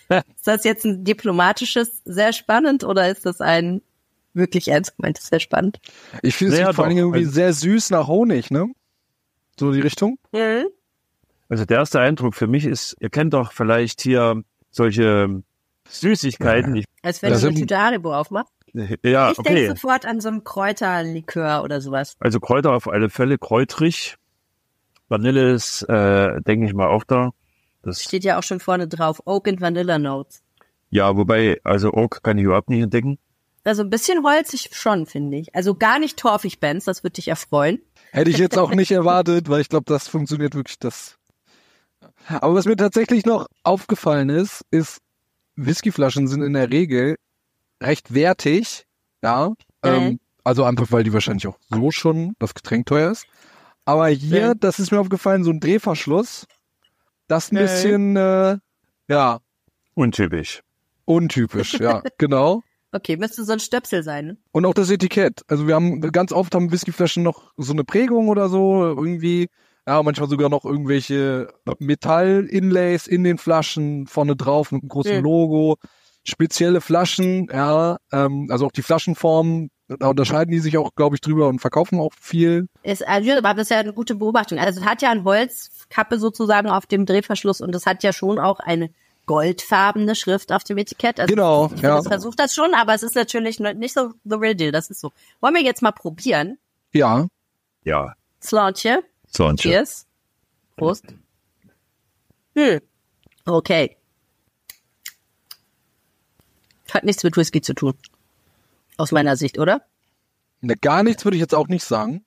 ist 0.08 0.46
das 0.46 0.64
jetzt 0.64 0.84
ein 0.84 1.04
diplomatisches 1.04 2.02
sehr 2.04 2.32
spannend 2.32 2.84
oder 2.84 3.08
ist 3.08 3.24
das 3.24 3.40
ein 3.40 3.82
wirklich 4.34 4.68
ernst 4.68 4.96
gemeintes 4.96 5.28
sehr 5.28 5.40
spannend? 5.40 5.78
Ich 6.22 6.34
finde 6.36 6.54
es 6.54 6.60
ja, 6.60 6.72
vor 6.72 6.84
allem 6.84 6.98
irgendwie 6.98 7.20
also, 7.20 7.30
sehr 7.30 7.52
süß 7.52 7.90
nach 7.90 8.08
Honig, 8.08 8.50
ne? 8.50 8.66
So 9.58 9.72
die 9.72 9.80
Richtung. 9.80 10.18
Mhm. 10.32 10.66
Also 11.48 11.64
der 11.64 11.78
erste 11.78 12.00
Eindruck 12.00 12.34
für 12.34 12.46
mich 12.46 12.64
ist, 12.64 12.96
ihr 13.00 13.10
kennt 13.10 13.34
doch 13.34 13.52
vielleicht 13.52 14.00
hier 14.00 14.42
solche 14.70 15.42
Süßigkeiten. 15.88 16.76
Ich, 16.76 16.84
Als 17.02 17.22
wenn 17.22 17.32
du 17.32 17.38
eine 17.38 17.54
Tüte 17.54 17.78
Haribo 17.78 18.14
aufmachst. 18.14 18.52
ja, 18.72 19.30
ich 19.30 19.36
denke 19.36 19.50
okay. 19.50 19.68
sofort 19.68 20.06
an 20.06 20.20
so 20.20 20.28
einen 20.28 20.44
Kräuterlikör 20.44 21.62
oder 21.62 21.80
sowas. 21.80 22.16
Also 22.18 22.40
Kräuter 22.40 22.72
auf 22.72 22.88
alle 22.88 23.10
Fälle, 23.10 23.38
kräutrig. 23.38 24.16
Vanille 25.08 25.52
ist, 25.52 25.82
äh, 25.82 26.40
denke 26.42 26.66
ich 26.66 26.74
mal, 26.74 26.88
auch 26.88 27.04
da. 27.04 27.30
Das, 27.82 28.02
Steht 28.02 28.24
ja 28.24 28.38
auch 28.38 28.42
schon 28.42 28.58
vorne 28.58 28.88
drauf. 28.88 29.22
Oak 29.24 29.46
and 29.46 29.60
Vanilla 29.60 29.98
Notes. 29.98 30.42
ja, 30.90 31.16
wobei, 31.16 31.60
also 31.62 31.92
Oak 31.92 32.22
kann 32.24 32.38
ich 32.38 32.44
überhaupt 32.44 32.68
nicht 32.68 32.82
entdecken. 32.82 33.18
Also 33.62 33.82
ein 33.82 33.90
bisschen 33.90 34.24
holzig 34.24 34.70
schon, 34.72 35.06
finde 35.06 35.38
ich. 35.38 35.54
Also 35.54 35.74
gar 35.74 35.98
nicht 35.98 36.16
torfig, 36.18 36.60
Benz, 36.60 36.84
das 36.84 37.02
würde 37.02 37.14
dich 37.14 37.28
erfreuen. 37.28 37.80
Hätte 38.12 38.30
ich 38.30 38.38
jetzt 38.38 38.58
auch 38.58 38.70
nicht 38.74 38.90
erwartet, 38.90 39.48
weil 39.48 39.60
ich 39.60 39.68
glaube, 39.68 39.84
das 39.86 40.08
funktioniert 40.08 40.54
wirklich 40.54 40.78
das. 40.78 41.16
Aber 42.28 42.54
was 42.54 42.64
mir 42.66 42.76
tatsächlich 42.76 43.24
noch 43.24 43.46
aufgefallen 43.62 44.28
ist, 44.30 44.62
ist, 44.70 44.98
Whiskyflaschen 45.56 46.26
sind 46.28 46.42
in 46.42 46.52
der 46.52 46.70
Regel 46.70 47.16
recht 47.82 48.12
wertig, 48.14 48.84
ja. 49.22 49.52
Ähm, 49.82 50.04
Mhm. 50.04 50.20
also 50.44 50.64
einfach, 50.64 50.90
weil 50.92 51.04
die 51.04 51.12
wahrscheinlich 51.12 51.46
auch 51.46 51.58
so 51.68 51.90
schon 51.90 52.34
das 52.38 52.54
Getränk 52.54 52.86
teuer 52.86 53.10
ist. 53.10 53.26
Aber 53.84 54.08
hier, 54.08 54.54
Mhm. 54.54 54.60
das 54.60 54.78
ist 54.78 54.90
mir 54.92 55.00
aufgefallen, 55.00 55.44
so 55.44 55.50
ein 55.50 55.60
Drehverschluss, 55.60 56.46
das 57.28 57.52
ein 57.52 57.58
bisschen, 57.58 58.16
äh, 58.16 58.58
ja, 59.08 59.38
Untypisch. 59.94 60.60
untypisch, 61.06 61.78
ja, 61.80 62.02
genau. 62.18 62.62
Okay, 62.92 63.16
müsste 63.16 63.44
so 63.44 63.52
ein 63.52 63.60
Stöpsel 63.60 64.02
sein. 64.02 64.26
Ne? 64.26 64.36
Und 64.52 64.64
auch 64.66 64.74
das 64.74 64.90
Etikett. 64.90 65.42
Also 65.48 65.66
wir 65.66 65.74
haben 65.74 66.00
ganz 66.12 66.32
oft 66.32 66.54
haben 66.54 66.70
Whiskyflaschen 66.72 67.22
noch 67.22 67.52
so 67.56 67.72
eine 67.72 67.84
Prägung 67.84 68.28
oder 68.28 68.48
so, 68.48 68.82
irgendwie. 68.84 69.48
Ja, 69.86 70.02
manchmal 70.02 70.28
sogar 70.28 70.48
noch 70.48 70.64
irgendwelche 70.64 71.48
Metall-Inlays 71.78 73.06
in 73.06 73.24
den 73.24 73.38
Flaschen, 73.38 74.06
vorne 74.06 74.34
drauf 74.36 74.72
mit 74.72 74.82
einem 74.82 74.88
großen 74.88 75.18
Mhm. 75.18 75.22
Logo. 75.22 75.76
Spezielle 76.24 76.80
Flaschen, 76.80 77.48
ja, 77.52 77.98
ähm, 78.12 78.48
also 78.50 78.66
auch 78.66 78.72
die 78.72 78.82
Flaschenformen, 78.82 79.70
da 79.86 80.08
unterscheiden 80.08 80.50
die 80.50 80.58
sich 80.58 80.76
auch, 80.76 80.96
glaube 80.96 81.14
ich, 81.14 81.20
drüber 81.20 81.46
und 81.46 81.60
verkaufen 81.60 82.00
auch 82.00 82.12
viel. 82.20 82.66
Ist, 82.82 83.06
also, 83.06 83.30
aber 83.30 83.54
das 83.54 83.64
ist 83.64 83.70
ja 83.70 83.78
eine 83.78 83.92
gute 83.92 84.16
Beobachtung. 84.16 84.58
Also 84.58 84.80
es 84.80 84.86
hat 84.86 85.02
ja 85.02 85.10
eine 85.10 85.22
Holzkappe 85.22 86.18
sozusagen 86.18 86.68
auf 86.68 86.86
dem 86.86 87.06
Drehverschluss 87.06 87.60
und 87.60 87.72
es 87.76 87.86
hat 87.86 88.02
ja 88.02 88.12
schon 88.12 88.40
auch 88.40 88.58
eine 88.58 88.90
goldfarbene 89.26 90.16
Schrift 90.16 90.50
auf 90.52 90.64
dem 90.64 90.78
Etikett. 90.78 91.20
Also 91.20 91.32
Genau, 91.32 91.70
ich 91.74 91.82
ja. 91.82 91.98
Es 91.98 92.08
versucht 92.08 92.40
das 92.40 92.54
schon, 92.54 92.74
aber 92.74 92.94
es 92.94 93.04
ist 93.04 93.14
natürlich 93.14 93.60
nicht 93.60 93.94
so 93.94 94.12
the 94.24 94.34
real 94.34 94.54
deal. 94.56 94.72
Das 94.72 94.90
ist 94.90 95.00
so. 95.00 95.12
Wollen 95.40 95.54
wir 95.54 95.62
jetzt 95.62 95.82
mal 95.82 95.92
probieren? 95.92 96.58
Ja, 96.92 97.26
Ja, 97.84 98.14
Slantje. 98.42 99.04
Sonst. 99.36 99.62
Cheers. 99.62 100.06
Prost. 100.76 101.04
Hm. 102.54 102.80
Okay. 103.44 103.96
Hat 106.92 107.04
nichts 107.04 107.22
mit 107.22 107.36
Whisky 107.36 107.60
zu 107.60 107.74
tun. 107.74 107.94
Aus 108.96 109.12
meiner 109.12 109.36
Sicht, 109.36 109.58
oder? 109.58 109.82
ne, 110.60 110.74
gar 110.76 111.02
nichts 111.02 111.24
würde 111.24 111.36
ich 111.36 111.40
jetzt 111.40 111.54
auch 111.54 111.68
nicht 111.68 111.84
sagen. 111.84 112.24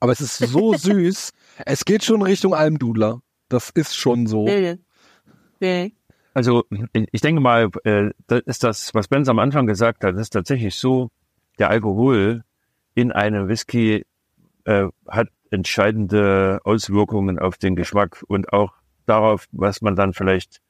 Aber 0.00 0.12
es 0.12 0.20
ist 0.20 0.38
so 0.38 0.74
süß. 0.76 1.32
Es 1.64 1.84
geht 1.84 2.04
schon 2.04 2.22
Richtung 2.22 2.54
Almdudler. 2.54 3.20
Das 3.48 3.70
ist 3.70 3.96
schon 3.96 4.26
so. 4.26 4.46
Also 6.34 6.64
ich 6.92 7.20
denke 7.20 7.40
mal, 7.40 7.70
äh, 7.84 8.10
das 8.26 8.42
ist 8.46 8.64
das, 8.64 8.94
was 8.94 9.08
Benz 9.08 9.28
am 9.28 9.38
Anfang 9.38 9.66
gesagt 9.66 10.02
hat, 10.02 10.16
ist 10.16 10.30
tatsächlich 10.30 10.74
so, 10.74 11.10
der 11.58 11.70
Alkohol 11.70 12.42
in 12.94 13.12
einem 13.12 13.48
Whisky 13.48 14.04
äh, 14.64 14.86
hat 15.06 15.28
entscheidende 15.54 16.60
Auswirkungen 16.64 17.38
auf 17.38 17.56
den 17.56 17.76
Geschmack 17.76 18.22
und 18.28 18.52
auch 18.52 18.74
darauf, 19.06 19.46
was 19.52 19.80
man 19.80 19.96
dann 19.96 20.12
vielleicht 20.12 20.60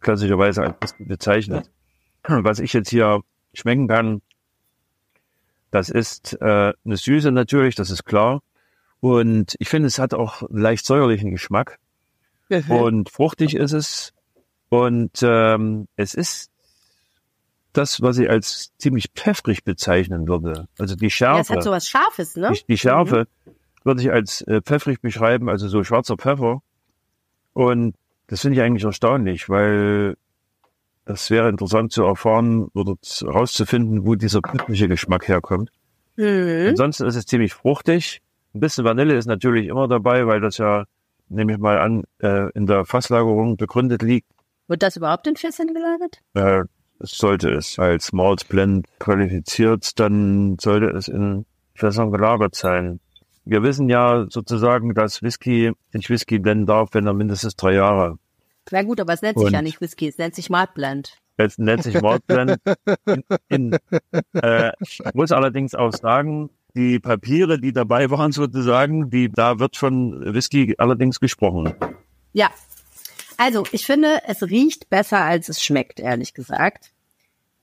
klassischerweise 0.00 0.62
als 0.62 0.94
bezeichnet. 0.98 1.70
Was 2.28 2.58
ich 2.58 2.72
jetzt 2.72 2.90
hier 2.90 3.20
schmecken 3.54 3.88
kann, 3.88 4.20
das 5.70 5.88
ist 5.88 6.36
äh, 6.40 6.72
eine 6.84 6.96
Süße 6.96 7.30
natürlich, 7.30 7.74
das 7.74 7.90
ist 7.90 8.04
klar. 8.04 8.42
Und 9.00 9.54
ich 9.58 9.68
finde, 9.68 9.86
es 9.86 9.98
hat 9.98 10.14
auch 10.14 10.42
einen 10.42 10.58
leicht 10.58 10.86
säuerlichen 10.86 11.30
Geschmack. 11.30 11.78
Und 12.68 13.10
fruchtig 13.10 13.54
ist 13.54 13.72
es. 13.72 14.12
Und 14.68 15.20
ähm, 15.22 15.86
es 15.96 16.14
ist 16.14 16.50
das, 17.72 18.00
was 18.00 18.18
ich 18.18 18.28
als 18.30 18.72
ziemlich 18.78 19.10
pfeffrig 19.14 19.64
bezeichnen 19.64 20.26
würde. 20.26 20.66
Also 20.78 20.96
die 20.96 21.04
Ja, 21.04 21.08
es 21.08 21.14
Schärfe, 21.14 21.54
hat 21.54 21.62
sowas 21.62 21.88
Scharfes, 21.88 22.36
ne? 22.36 22.52
die, 22.52 22.64
die 22.68 22.78
Schärfe 22.78 23.28
würde 23.86 24.02
ich 24.02 24.10
als 24.12 24.42
äh, 24.42 24.60
pfeffrig 24.60 25.00
beschreiben, 25.00 25.48
also 25.48 25.68
so 25.68 25.82
schwarzer 25.84 26.16
Pfeffer. 26.16 26.60
Und 27.54 27.94
das 28.26 28.42
finde 28.42 28.58
ich 28.58 28.62
eigentlich 28.62 28.84
erstaunlich, 28.84 29.48
weil 29.48 30.16
das 31.04 31.30
wäre 31.30 31.48
interessant 31.48 31.92
zu 31.92 32.02
erfahren 32.02 32.66
oder 32.74 32.94
zu- 33.00 33.28
herauszufinden, 33.28 34.04
wo 34.04 34.16
dieser 34.16 34.40
pfeffrige 34.40 34.88
Geschmack 34.88 35.28
herkommt. 35.28 35.70
Mhm. 36.16 36.66
Ansonsten 36.70 37.06
ist 37.06 37.16
es 37.16 37.26
ziemlich 37.26 37.54
fruchtig. 37.54 38.20
Ein 38.54 38.60
bisschen 38.60 38.84
Vanille 38.84 39.14
ist 39.16 39.26
natürlich 39.26 39.68
immer 39.68 39.86
dabei, 39.86 40.26
weil 40.26 40.40
das 40.40 40.58
ja, 40.58 40.84
nehme 41.28 41.52
ich 41.52 41.58
mal 41.58 41.78
an, 41.78 42.04
äh, 42.20 42.50
in 42.52 42.66
der 42.66 42.84
Fasslagerung 42.84 43.56
begründet 43.56 44.02
liegt. 44.02 44.26
Wird 44.66 44.82
das 44.82 44.96
überhaupt 44.96 45.26
in 45.28 45.36
Fässern 45.36 45.68
gelagert? 45.72 46.20
Äh, 46.34 46.64
es 46.98 47.12
sollte 47.18 47.50
es 47.50 47.78
als 47.78 48.12
Malt 48.12 48.48
Blend 48.48 48.86
qualifiziert, 48.98 50.00
dann 50.00 50.56
sollte 50.58 50.86
es 50.86 51.06
in 51.06 51.46
Fässern 51.74 52.10
gelagert 52.10 52.54
sein. 52.56 52.98
Wir 53.46 53.62
wissen 53.62 53.88
ja 53.88 54.26
sozusagen, 54.28 54.92
dass 54.92 55.22
Whisky 55.22 55.72
nicht 55.92 56.10
Whisky 56.10 56.40
blenden 56.40 56.66
darf, 56.66 56.90
wenn 56.92 57.06
er 57.06 57.14
mindestens 57.14 57.54
drei 57.54 57.74
Jahre. 57.74 58.18
Na 58.72 58.82
gut, 58.82 59.00
aber 59.00 59.12
es 59.12 59.22
nennt 59.22 59.38
sich 59.38 59.46
Und- 59.46 59.52
ja 59.52 59.62
nicht 59.62 59.80
Whisky, 59.80 60.08
es 60.08 60.18
nennt 60.18 60.34
sich 60.34 60.50
Malt 60.50 60.74
Blend. 60.74 61.16
Es 61.36 61.56
nennt 61.56 61.84
sich 61.84 62.00
Malt 62.00 62.26
Blend. 62.26 62.58
In, 63.06 63.22
in, 63.48 63.78
äh, 64.34 64.72
ich 64.80 65.00
muss 65.14 65.30
allerdings 65.30 65.74
auch 65.76 65.92
sagen, 65.92 66.50
die 66.74 66.98
Papiere, 66.98 67.60
die 67.60 67.72
dabei 67.72 68.10
waren 68.10 68.32
sozusagen, 68.32 69.10
die, 69.10 69.30
da 69.30 69.60
wird 69.60 69.76
von 69.76 70.34
Whisky 70.34 70.74
allerdings 70.78 71.20
gesprochen. 71.20 71.72
Ja. 72.32 72.50
Also, 73.38 73.64
ich 73.70 73.86
finde, 73.86 74.22
es 74.26 74.42
riecht 74.42 74.90
besser, 74.90 75.20
als 75.20 75.48
es 75.48 75.62
schmeckt, 75.62 76.00
ehrlich 76.00 76.34
gesagt. 76.34 76.90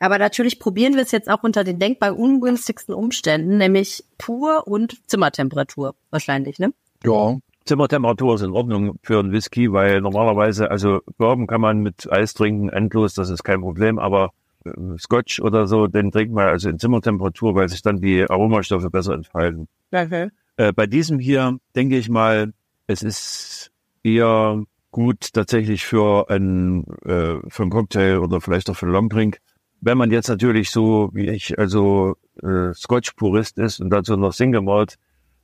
Aber 0.04 0.20
natürlich 0.20 0.60
probieren 0.60 0.96
wir 0.96 1.04
es 1.04 1.14
jetzt 1.14 1.30
auch 1.30 1.44
unter 1.44 1.64
den 1.64 1.80
denkbar 1.80 2.20
ungünstigsten 2.20 2.94
Umständen, 2.94 3.58
nämlich 3.58 4.04
pur 4.18 4.68
und 4.68 4.98
Zimmertemperatur 5.10 5.96
wahrscheinlich, 6.10 6.60
ne? 6.60 6.74
Ja, 7.06 7.38
Zimmertemperatur 7.64 8.36
ist 8.36 8.42
in 8.42 8.52
Ordnung 8.52 9.00
für 9.02 9.20
einen 9.20 9.32
Whisky, 9.32 9.72
weil 9.72 10.02
normalerweise, 10.02 10.70
also 10.70 11.00
Bourbon 11.18 11.48
kann 11.48 11.62
man 11.62 11.80
mit 11.80 12.12
Eis 12.12 12.34
trinken, 12.34 12.68
endlos, 12.68 13.14
das 13.14 13.30
ist 13.30 13.46
kein 13.46 13.62
Problem, 13.62 13.98
aber 13.98 14.32
äh, 14.66 14.72
Scotch 15.00 15.40
oder 15.40 15.68
so, 15.68 15.88
den 15.88 16.12
trinkt 16.12 16.34
man 16.34 16.50
also 16.50 16.68
in 16.68 16.80
Zimmertemperatur, 16.80 17.56
weil 17.56 17.70
sich 17.70 17.82
dann 17.82 18.02
die 18.02 18.30
Aromastoffe 18.30 18.90
besser 18.90 19.14
entfalten. 19.14 19.70
Okay. 19.94 20.32
Äh, 20.58 20.74
bei 20.74 20.86
diesem 20.86 21.18
hier 21.18 21.60
denke 21.78 21.98
ich 21.98 22.10
mal, 22.10 22.52
es 22.88 23.04
ist 23.04 23.72
eher 24.04 24.66
gut 24.92 25.32
tatsächlich 25.32 25.86
für 25.86 26.30
einen, 26.30 26.84
äh, 27.06 27.38
für 27.48 27.62
einen 27.62 27.72
Cocktail 27.72 28.18
oder 28.18 28.42
vielleicht 28.42 28.70
auch 28.70 28.76
für 28.76 28.86
einen 28.86 28.96
Longdrink. 28.96 29.40
Wenn 29.86 29.98
man 29.98 30.12
jetzt 30.12 30.30
natürlich 30.30 30.70
so 30.70 31.10
wie 31.14 31.30
ich, 31.30 31.60
also 31.60 32.16
äh, 32.42 32.74
Scotch-Purist 32.74 33.58
ist 33.58 33.82
und 33.82 33.90
dazu 33.90 34.16
noch 34.16 34.32
Single 34.32 34.62
Malt, 34.62 34.96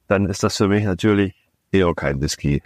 dann 0.07 0.27
ist 0.27 0.43
das 0.43 0.55
für 0.57 0.67
mich 0.67 0.85
natürlich 0.85 1.33
eher 1.71 1.93
kein 1.93 2.21
Whisky. 2.21 2.61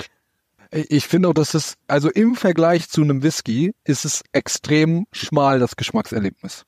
Ich 0.72 1.08
finde 1.08 1.30
auch, 1.30 1.34
dass 1.34 1.54
es, 1.54 1.76
also 1.88 2.10
im 2.10 2.36
Vergleich 2.36 2.90
zu 2.90 3.02
einem 3.02 3.24
Whisky, 3.24 3.74
ist 3.86 4.06
es 4.06 4.24
extrem 4.32 5.06
schmal, 5.12 5.60
das 5.60 5.76
Geschmackserlebnis. 5.76 6.64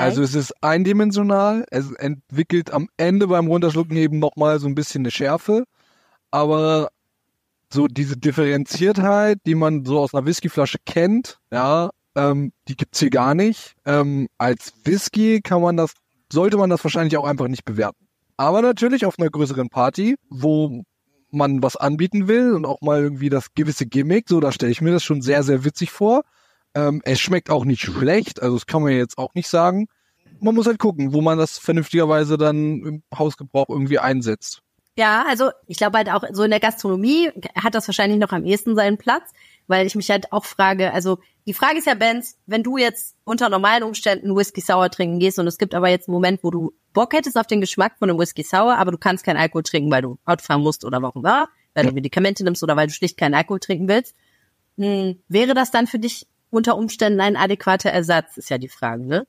Also 0.00 0.22
es 0.22 0.34
ist 0.34 0.52
eindimensional, 0.62 1.64
es 1.70 1.90
entwickelt 1.92 2.72
am 2.72 2.88
Ende 2.96 3.26
beim 3.26 3.48
Runterschlucken 3.48 3.96
eben 3.96 4.18
nochmal 4.18 4.60
so 4.60 4.68
ein 4.68 4.74
bisschen 4.74 5.02
eine 5.02 5.10
Schärfe, 5.10 5.64
aber 6.30 6.90
so 7.72 7.86
diese 7.86 8.16
Differenziertheit, 8.16 9.38
die 9.46 9.54
man 9.54 9.84
so 9.84 9.98
aus 9.98 10.14
einer 10.14 10.26
Whiskyflasche 10.26 10.78
kennt, 10.84 11.38
ja, 11.50 11.90
ähm, 12.20 12.52
die 12.68 12.76
gibt's 12.76 13.00
hier 13.00 13.10
gar 13.10 13.34
nicht. 13.34 13.74
Ähm, 13.86 14.28
als 14.38 14.74
Whisky 14.84 15.40
kann 15.40 15.62
man 15.62 15.76
das, 15.76 15.92
sollte 16.32 16.56
man 16.56 16.70
das 16.70 16.84
wahrscheinlich 16.84 17.16
auch 17.16 17.24
einfach 17.24 17.48
nicht 17.48 17.64
bewerten. 17.64 18.06
Aber 18.36 18.62
natürlich 18.62 19.06
auf 19.06 19.18
einer 19.18 19.30
größeren 19.30 19.68
Party, 19.68 20.16
wo 20.28 20.82
man 21.30 21.62
was 21.62 21.76
anbieten 21.76 22.28
will 22.28 22.52
und 22.54 22.64
auch 22.64 22.80
mal 22.80 23.00
irgendwie 23.00 23.28
das 23.28 23.54
gewisse 23.54 23.86
Gimmick, 23.86 24.28
so 24.28 24.40
da 24.40 24.52
stelle 24.52 24.72
ich 24.72 24.80
mir 24.80 24.92
das 24.92 25.04
schon 25.04 25.22
sehr, 25.22 25.42
sehr 25.42 25.64
witzig 25.64 25.90
vor. 25.90 26.22
Ähm, 26.74 27.00
es 27.04 27.20
schmeckt 27.20 27.50
auch 27.50 27.64
nicht 27.64 27.82
schlecht, 27.82 28.42
also 28.42 28.56
das 28.56 28.66
kann 28.66 28.82
man 28.82 28.92
jetzt 28.92 29.18
auch 29.18 29.34
nicht 29.34 29.48
sagen. 29.48 29.86
Man 30.40 30.54
muss 30.54 30.66
halt 30.66 30.78
gucken, 30.78 31.12
wo 31.12 31.20
man 31.20 31.38
das 31.38 31.58
vernünftigerweise 31.58 32.38
dann 32.38 32.56
im 32.82 33.02
Hausgebrauch 33.16 33.68
irgendwie 33.68 33.98
einsetzt. 33.98 34.62
Ja, 34.96 35.24
also 35.28 35.50
ich 35.66 35.76
glaube 35.76 35.98
halt 35.98 36.10
auch 36.10 36.24
so 36.32 36.42
in 36.42 36.50
der 36.50 36.60
Gastronomie 36.60 37.30
hat 37.54 37.74
das 37.74 37.88
wahrscheinlich 37.88 38.18
noch 38.18 38.32
am 38.32 38.44
ehesten 38.44 38.74
seinen 38.74 38.98
Platz, 38.98 39.30
weil 39.70 39.86
ich 39.86 39.94
mich 39.94 40.10
halt 40.10 40.32
auch 40.32 40.44
frage, 40.44 40.92
also 40.92 41.20
die 41.46 41.54
Frage 41.54 41.78
ist 41.78 41.86
ja, 41.86 41.94
Benz, 41.94 42.36
wenn 42.46 42.64
du 42.64 42.76
jetzt 42.76 43.14
unter 43.24 43.48
normalen 43.48 43.84
Umständen 43.84 44.34
Whisky 44.36 44.60
Sour 44.60 44.90
trinken 44.90 45.20
gehst 45.20 45.38
und 45.38 45.46
es 45.46 45.58
gibt 45.58 45.76
aber 45.76 45.88
jetzt 45.88 46.08
einen 46.08 46.14
Moment, 46.14 46.42
wo 46.42 46.50
du 46.50 46.72
Bock 46.92 47.12
hättest 47.12 47.38
auf 47.38 47.46
den 47.46 47.60
Geschmack 47.60 47.92
von 47.98 48.10
einem 48.10 48.18
Whisky 48.18 48.42
Sour, 48.42 48.76
aber 48.76 48.90
du 48.90 48.98
kannst 48.98 49.24
keinen 49.24 49.36
Alkohol 49.36 49.62
trinken, 49.62 49.90
weil 49.92 50.02
du 50.02 50.18
Auto 50.24 50.42
fahren 50.42 50.62
musst 50.62 50.84
oder 50.84 51.00
warum 51.02 51.22
war, 51.22 51.48
weil 51.74 51.86
du 51.86 51.92
Medikamente 51.92 52.42
nimmst 52.42 52.64
oder 52.64 52.74
weil 52.74 52.88
du 52.88 52.92
schlicht 52.92 53.16
keinen 53.16 53.34
Alkohol 53.34 53.60
trinken 53.60 53.86
willst, 53.86 54.16
hm, 54.76 55.22
wäre 55.28 55.54
das 55.54 55.70
dann 55.70 55.86
für 55.86 56.00
dich 56.00 56.26
unter 56.50 56.76
Umständen 56.76 57.20
ein 57.20 57.36
adäquater 57.36 57.90
Ersatz, 57.90 58.36
ist 58.36 58.50
ja 58.50 58.58
die 58.58 58.68
Frage, 58.68 59.06
ne? 59.06 59.26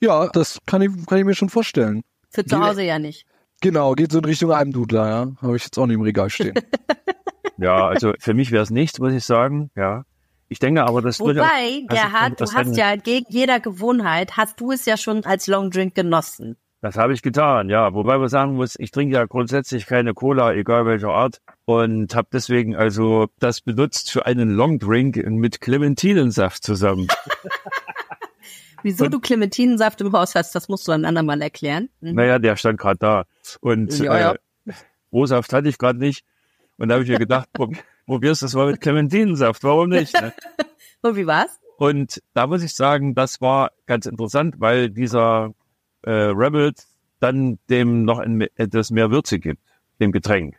Ja, 0.00 0.26
das 0.26 0.58
kann 0.66 0.82
ich, 0.82 0.90
kann 1.06 1.18
ich 1.18 1.24
mir 1.24 1.36
schon 1.36 1.50
vorstellen. 1.50 2.02
Für 2.30 2.44
zu 2.44 2.58
Hause 2.58 2.82
ja 2.82 2.98
nicht. 2.98 3.26
Genau, 3.60 3.92
geht 3.92 4.10
so 4.10 4.18
in 4.18 4.24
Richtung 4.24 4.50
Almdudler, 4.50 5.08
ja. 5.08 5.32
Habe 5.40 5.56
ich 5.56 5.62
jetzt 5.62 5.78
auch 5.78 5.86
nicht 5.86 5.94
im 5.94 6.02
Regal 6.02 6.30
stehen. 6.30 6.54
ja, 7.58 7.86
also 7.86 8.12
für 8.18 8.34
mich 8.34 8.50
wäre 8.50 8.62
es 8.62 8.70
nichts, 8.70 8.98
muss 8.98 9.12
ich 9.12 9.24
sagen, 9.24 9.70
ja. 9.76 10.04
Ich 10.48 10.58
denke 10.58 10.84
aber, 10.84 11.00
das 11.02 11.20
Wobei, 11.20 11.84
also, 11.88 12.02
Gerhard, 12.02 12.40
du 12.40 12.44
hast 12.44 12.76
ja 12.76 12.92
entgegen 12.92 13.26
jeder 13.28 13.60
Gewohnheit, 13.60 14.36
hast 14.36 14.60
du 14.60 14.72
es 14.72 14.84
ja 14.84 14.96
schon 14.96 15.24
als 15.24 15.46
Long 15.46 15.70
Drink 15.70 15.94
genossen. 15.94 16.56
Das 16.80 16.96
habe 16.96 17.14
ich 17.14 17.22
getan, 17.22 17.70
ja. 17.70 17.94
Wobei 17.94 18.18
man 18.18 18.28
sagen 18.28 18.56
muss, 18.56 18.74
ich 18.78 18.90
trinke 18.90 19.14
ja 19.14 19.24
grundsätzlich 19.24 19.86
keine 19.86 20.12
Cola, 20.12 20.52
egal 20.52 20.84
welcher 20.84 21.08
Art. 21.08 21.40
Und 21.64 22.14
habe 22.14 22.28
deswegen 22.30 22.76
also 22.76 23.28
das 23.38 23.62
benutzt 23.62 24.12
für 24.12 24.26
einen 24.26 24.50
Long 24.50 24.78
Drink 24.78 25.16
mit 25.16 25.62
Clementinensaft 25.62 26.62
zusammen. 26.62 27.08
Wieso 28.82 29.06
und, 29.06 29.14
du 29.14 29.20
Clementinensaft 29.20 30.02
im 30.02 30.12
Haus 30.12 30.34
hast, 30.34 30.54
das 30.54 30.68
musst 30.68 30.86
du 30.86 30.92
ein 30.92 31.06
andermal 31.06 31.40
erklären. 31.40 31.88
Mhm. 32.02 32.16
Naja, 32.16 32.38
der 32.38 32.56
stand 32.56 32.78
gerade 32.78 32.98
da. 32.98 33.24
Und 33.62 33.98
ja, 33.98 34.18
ja. 34.18 34.32
Äh, 34.66 34.72
Rohsaft 35.10 35.54
hatte 35.54 35.70
ich 35.70 35.78
gerade 35.78 35.98
nicht. 35.98 36.22
Und 36.76 36.88
da 36.88 36.94
habe 36.94 37.04
ich 37.04 37.10
mir 37.10 37.18
gedacht, 37.18 37.48
probierst 38.06 38.42
du 38.42 38.46
das 38.46 38.54
mal 38.54 38.70
mit 38.70 38.80
Clementinensaft, 38.80 39.62
warum 39.64 39.90
nicht? 39.90 40.20
Ne? 40.20 40.32
und 41.02 41.16
wie 41.16 41.26
war's? 41.26 41.60
Und 41.76 42.22
da 42.34 42.46
muss 42.46 42.62
ich 42.62 42.74
sagen, 42.74 43.14
das 43.14 43.40
war 43.40 43.72
ganz 43.86 44.06
interessant, 44.06 44.56
weil 44.58 44.90
dieser 44.90 45.52
äh, 46.02 46.10
Rebels 46.10 46.88
dann 47.20 47.58
dem 47.70 48.04
noch 48.04 48.18
ein, 48.18 48.40
etwas 48.56 48.90
mehr 48.90 49.10
Würze 49.10 49.38
gibt, 49.38 49.62
dem 50.00 50.12
Getränk. 50.12 50.56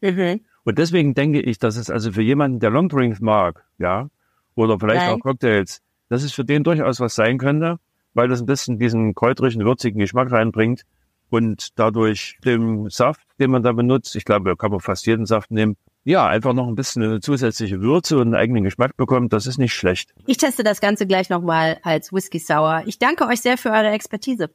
Mhm. 0.00 0.40
Und 0.64 0.78
deswegen 0.78 1.14
denke 1.14 1.40
ich, 1.40 1.58
dass 1.58 1.76
es 1.76 1.90
also 1.90 2.12
für 2.12 2.22
jemanden, 2.22 2.60
der 2.60 2.70
Longdrinks 2.70 3.20
mag, 3.20 3.64
ja, 3.78 4.08
oder 4.54 4.78
vielleicht 4.78 5.06
Nein. 5.06 5.14
auch 5.14 5.20
Cocktails, 5.20 5.82
dass 6.08 6.22
es 6.22 6.32
für 6.32 6.44
den 6.44 6.64
durchaus 6.64 7.00
was 7.00 7.14
sein 7.14 7.38
könnte, 7.38 7.78
weil 8.14 8.28
das 8.28 8.40
ein 8.40 8.46
bisschen 8.46 8.78
diesen 8.78 9.14
kräutrigen, 9.14 9.64
würzigen 9.64 9.98
Geschmack 9.98 10.30
reinbringt 10.30 10.84
und 11.30 11.78
dadurch 11.78 12.38
dem 12.44 12.88
Saft, 12.90 13.26
den 13.38 13.50
man 13.50 13.62
da 13.62 13.72
benutzt, 13.72 14.16
ich 14.16 14.24
glaube, 14.24 14.50
da 14.50 14.56
kann 14.56 14.70
man 14.70 14.80
fast 14.80 15.06
jeden 15.06 15.26
Saft 15.26 15.50
nehmen, 15.50 15.76
ja, 16.04 16.26
einfach 16.26 16.54
noch 16.54 16.66
ein 16.66 16.74
bisschen 16.74 17.02
eine 17.02 17.20
zusätzliche 17.20 17.82
Würze 17.82 18.16
und 18.16 18.28
einen 18.28 18.34
eigenen 18.34 18.64
Geschmack 18.64 18.96
bekommt, 18.96 19.32
das 19.32 19.46
ist 19.46 19.58
nicht 19.58 19.74
schlecht. 19.74 20.14
Ich 20.26 20.38
teste 20.38 20.62
das 20.62 20.80
Ganze 20.80 21.06
gleich 21.06 21.28
nochmal 21.28 21.78
als 21.82 22.12
Whisky 22.12 22.38
Sour. 22.38 22.82
Ich 22.86 22.98
danke 22.98 23.26
euch 23.26 23.40
sehr 23.40 23.58
für 23.58 23.70
eure 23.70 23.90
Expertise. 23.90 24.50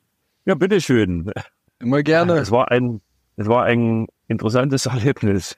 Ja, 0.46 0.56
bitteschön. 0.56 1.32
Immer 1.80 2.02
gerne. 2.02 2.34
Es 2.38 2.50
war 2.50 2.72
ein, 2.72 3.02
es 3.36 3.48
war 3.48 3.66
ein 3.66 4.08
interessantes 4.28 4.86
Erlebnis. 4.88 5.56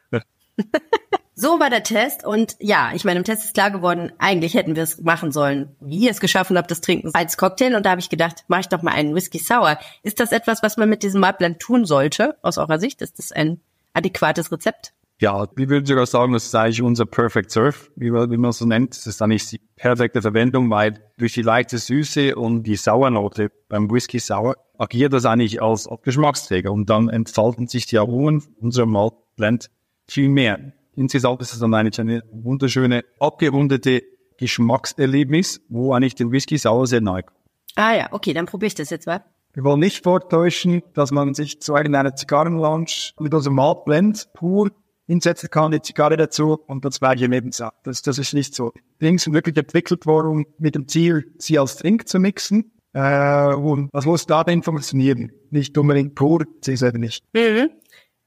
So 1.35 1.59
war 1.59 1.69
der 1.69 1.83
Test 1.83 2.25
und 2.25 2.55
ja, 2.59 2.91
ich 2.93 3.03
meine, 3.03 3.19
im 3.19 3.25
Test 3.25 3.45
ist 3.45 3.53
klar 3.53 3.71
geworden, 3.71 4.11
eigentlich 4.17 4.53
hätten 4.53 4.75
wir 4.75 4.83
es 4.83 5.01
machen 5.01 5.31
sollen, 5.31 5.75
wie 5.81 5.99
ihr 5.99 6.11
es 6.11 6.19
geschaffen 6.19 6.57
habt, 6.57 6.71
das 6.71 6.81
Trinken 6.81 7.11
als 7.13 7.37
Cocktail 7.37 7.75
und 7.75 7.85
da 7.85 7.91
habe 7.91 8.01
ich 8.01 8.09
gedacht, 8.09 8.45
mache 8.47 8.61
ich 8.61 8.69
doch 8.69 8.81
mal 8.81 8.93
einen 8.93 9.13
Whisky 9.13 9.39
Sour. 9.39 9.77
Ist 10.03 10.19
das 10.19 10.31
etwas, 10.31 10.63
was 10.63 10.77
man 10.77 10.89
mit 10.89 11.03
diesem 11.03 11.21
Malblend 11.21 11.59
tun 11.59 11.85
sollte, 11.85 12.37
aus 12.41 12.57
eurer 12.57 12.79
Sicht? 12.79 13.01
Ist 13.01 13.19
das 13.19 13.31
ein 13.31 13.59
adäquates 13.93 14.51
Rezept? 14.51 14.93
Ja, 15.19 15.47
wir 15.55 15.69
würden 15.69 15.85
sogar 15.85 16.05
sagen, 16.05 16.33
das 16.33 16.45
ist 16.45 16.55
eigentlich 16.55 16.81
unser 16.81 17.05
Perfect 17.05 17.49
Surf, 17.49 17.89
wie 17.95 18.11
man, 18.11 18.29
wie 18.31 18.37
man 18.37 18.51
so 18.51 18.65
nennt. 18.65 18.91
Das 18.91 19.07
ist 19.07 19.21
eigentlich 19.21 19.47
die 19.47 19.61
perfekte 19.77 20.21
Verwendung, 20.21 20.69
weil 20.69 20.99
durch 21.17 21.33
die 21.33 21.41
leichte 21.41 21.77
Süße 21.77 22.35
und 22.35 22.63
die 22.63 22.75
Sauernote 22.75 23.49
beim 23.69 23.89
Whisky 23.89 24.19
Sour 24.19 24.57
agiert 24.77 25.13
das 25.13 25.25
eigentlich 25.25 25.61
als 25.61 25.87
Geschmacksträger 26.03 26.69
und 26.69 26.89
dann 26.89 27.07
entfalten 27.07 27.67
sich 27.67 27.85
die 27.85 27.97
Aromen 27.97 28.43
unserer 28.59 28.87
Maltblend 28.87 29.69
viel 30.07 30.29
mehr. 30.29 30.73
Insgesamt 30.95 31.41
ist 31.41 31.53
es 31.53 31.59
dann 31.59 31.73
eigentlich 31.73 31.99
eine 31.99 32.23
wunderschöne, 32.31 33.03
abgerundete 33.19 34.03
Geschmackserlebnis, 34.37 35.61
wo 35.69 35.93
eigentlich 35.93 36.15
den 36.15 36.31
Whisky 36.31 36.57
Sour 36.57 36.87
sehr 36.87 37.01
nahe 37.01 37.23
kommt. 37.23 37.39
Ah 37.75 37.95
ja, 37.95 38.07
okay, 38.11 38.33
dann 38.33 38.45
probiere 38.45 38.67
ich 38.67 38.75
das 38.75 38.89
jetzt 38.89 39.05
mal. 39.05 39.23
Wir 39.53 39.63
wollen 39.63 39.79
nicht 39.79 40.03
vortäuschen, 40.03 40.83
dass 40.93 41.11
man 41.11 41.33
sich 41.33 41.61
zu 41.61 41.75
einer 41.75 42.15
Zigarrenlounge 42.15 43.13
mit 43.19 43.33
unserem 43.33 43.55
Maltblend 43.55 44.29
pur 44.33 44.71
hinsetzen 45.07 45.49
kann, 45.49 45.71
die 45.71 45.81
Zigarre 45.81 46.17
dazu 46.17 46.59
und 46.67 46.83
das 46.83 46.99
gleiche 46.99 47.27
Lebensart. 47.27 47.75
Das, 47.83 48.01
das 48.01 48.17
ist 48.17 48.33
nicht 48.33 48.55
so. 48.55 48.73
Drinks 48.99 49.23
sind 49.23 49.33
wirklich 49.33 49.55
entwickelt 49.55 50.05
worden 50.05 50.45
mit 50.57 50.75
dem 50.75 50.87
Ziel, 50.87 51.33
sie 51.37 51.59
als 51.59 51.77
Drink 51.77 52.07
zu 52.07 52.19
mixen. 52.19 52.71
Äh, 52.93 53.53
und 53.53 53.89
was 53.93 54.05
muss 54.05 54.25
da 54.25 54.43
denn 54.43 54.63
funktionieren? 54.63 55.31
Nicht 55.51 55.77
unbedingt 55.77 56.15
pur, 56.15 56.45
sie 56.61 56.73
ist 56.73 56.81
eben 56.81 56.99
nicht. 56.99 57.23
Mhm. 57.33 57.69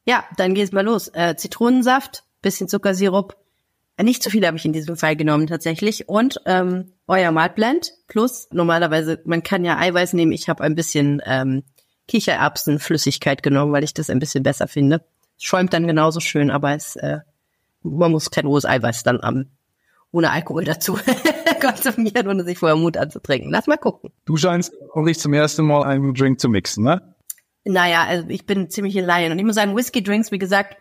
Ja, 0.09 0.25
dann 0.37 0.55
geht's 0.55 0.73
mal 0.73 0.85
los. 0.85 1.09
Äh, 1.15 1.37
Zitronensaft, 1.37 2.25
bisschen 2.43 2.69
Zuckersirup. 2.69 3.37
Äh, 3.97 4.05
nicht 4.05 4.23
zu 4.23 4.31
viel 4.31 4.47
habe 4.47 4.57
ich 4.57 4.65
in 4.65 4.73
diesem 4.73 4.97
Fall 4.97 5.17
genommen 5.17 5.47
tatsächlich. 5.47 6.09
Und 6.09 6.41
ähm, 6.47 6.93
euer 7.07 7.31
Maltblend 7.31 7.93
plus 8.07 8.49
normalerweise, 8.51 9.21
man 9.25 9.43
kann 9.43 9.65
ja 9.65 9.79
Eiweiß 9.79 10.15
nehmen. 10.15 10.33
Ich 10.33 10.49
habe 10.49 10.65
ein 10.65 10.75
bisschen 10.75 11.23
ähm, 11.27 11.63
Kichererbsenflüssigkeit 12.09 13.43
genommen, 13.43 13.73
weil 13.73 13.85
ich 13.85 13.95
das 13.95 14.11
ein 14.11 14.19
bisschen 14.19 14.43
besser 14.43 14.67
finde 14.67 15.05
schäumt 15.39 15.73
dann 15.73 15.87
genauso 15.87 16.21
schön, 16.21 16.51
aber 16.51 16.75
es, 16.75 16.97
äh, 16.97 17.21
man 17.83 18.11
muss 18.11 18.31
kein 18.31 18.47
rohes 18.47 18.65
Eiweiß 18.65 19.05
dann 19.05 19.21
am, 19.21 19.47
ohne 20.11 20.31
Alkohol 20.31 20.65
dazu 20.65 20.99
konsumieren, 21.61 22.29
ohne 22.29 22.45
sich 22.45 22.59
vorher 22.59 22.77
Mut 22.77 22.97
anzutrinken. 22.97 23.51
Lass 23.51 23.67
mal 23.67 23.77
gucken. 23.77 24.11
Du 24.25 24.37
scheinst 24.37 24.73
auch 24.93 25.03
nicht 25.03 25.21
zum 25.21 25.33
ersten 25.33 25.65
Mal 25.65 25.85
einen 25.85 26.15
Drink 26.15 26.41
zu 26.41 26.49
mixen, 26.49 26.85
ne? 26.85 27.15
Naja, 27.69 28.05
also 28.05 28.27
ich 28.31 28.47
bin 28.47 28.71
ziemlich 28.71 28.97
in 28.97 29.05
Laien. 29.05 29.31
Und 29.31 29.39
ich 29.39 29.45
muss 29.45 29.57
sagen, 29.57 29.77
Whisky-Drinks, 29.77 30.33
wie 30.33 30.39
gesagt, 30.39 30.79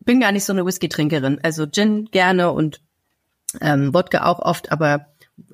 bin 0.00 0.20
gar 0.20 0.30
nicht 0.30 0.44
so 0.44 0.52
eine 0.52 0.66
Whisky-Trinkerin. 0.66 1.40
Also 1.42 1.66
Gin 1.66 2.04
gerne 2.10 2.52
und 2.52 2.82
ähm, 3.62 3.94
Wodka 3.94 4.26
auch 4.26 4.40
oft, 4.40 4.70
aber 4.70 5.06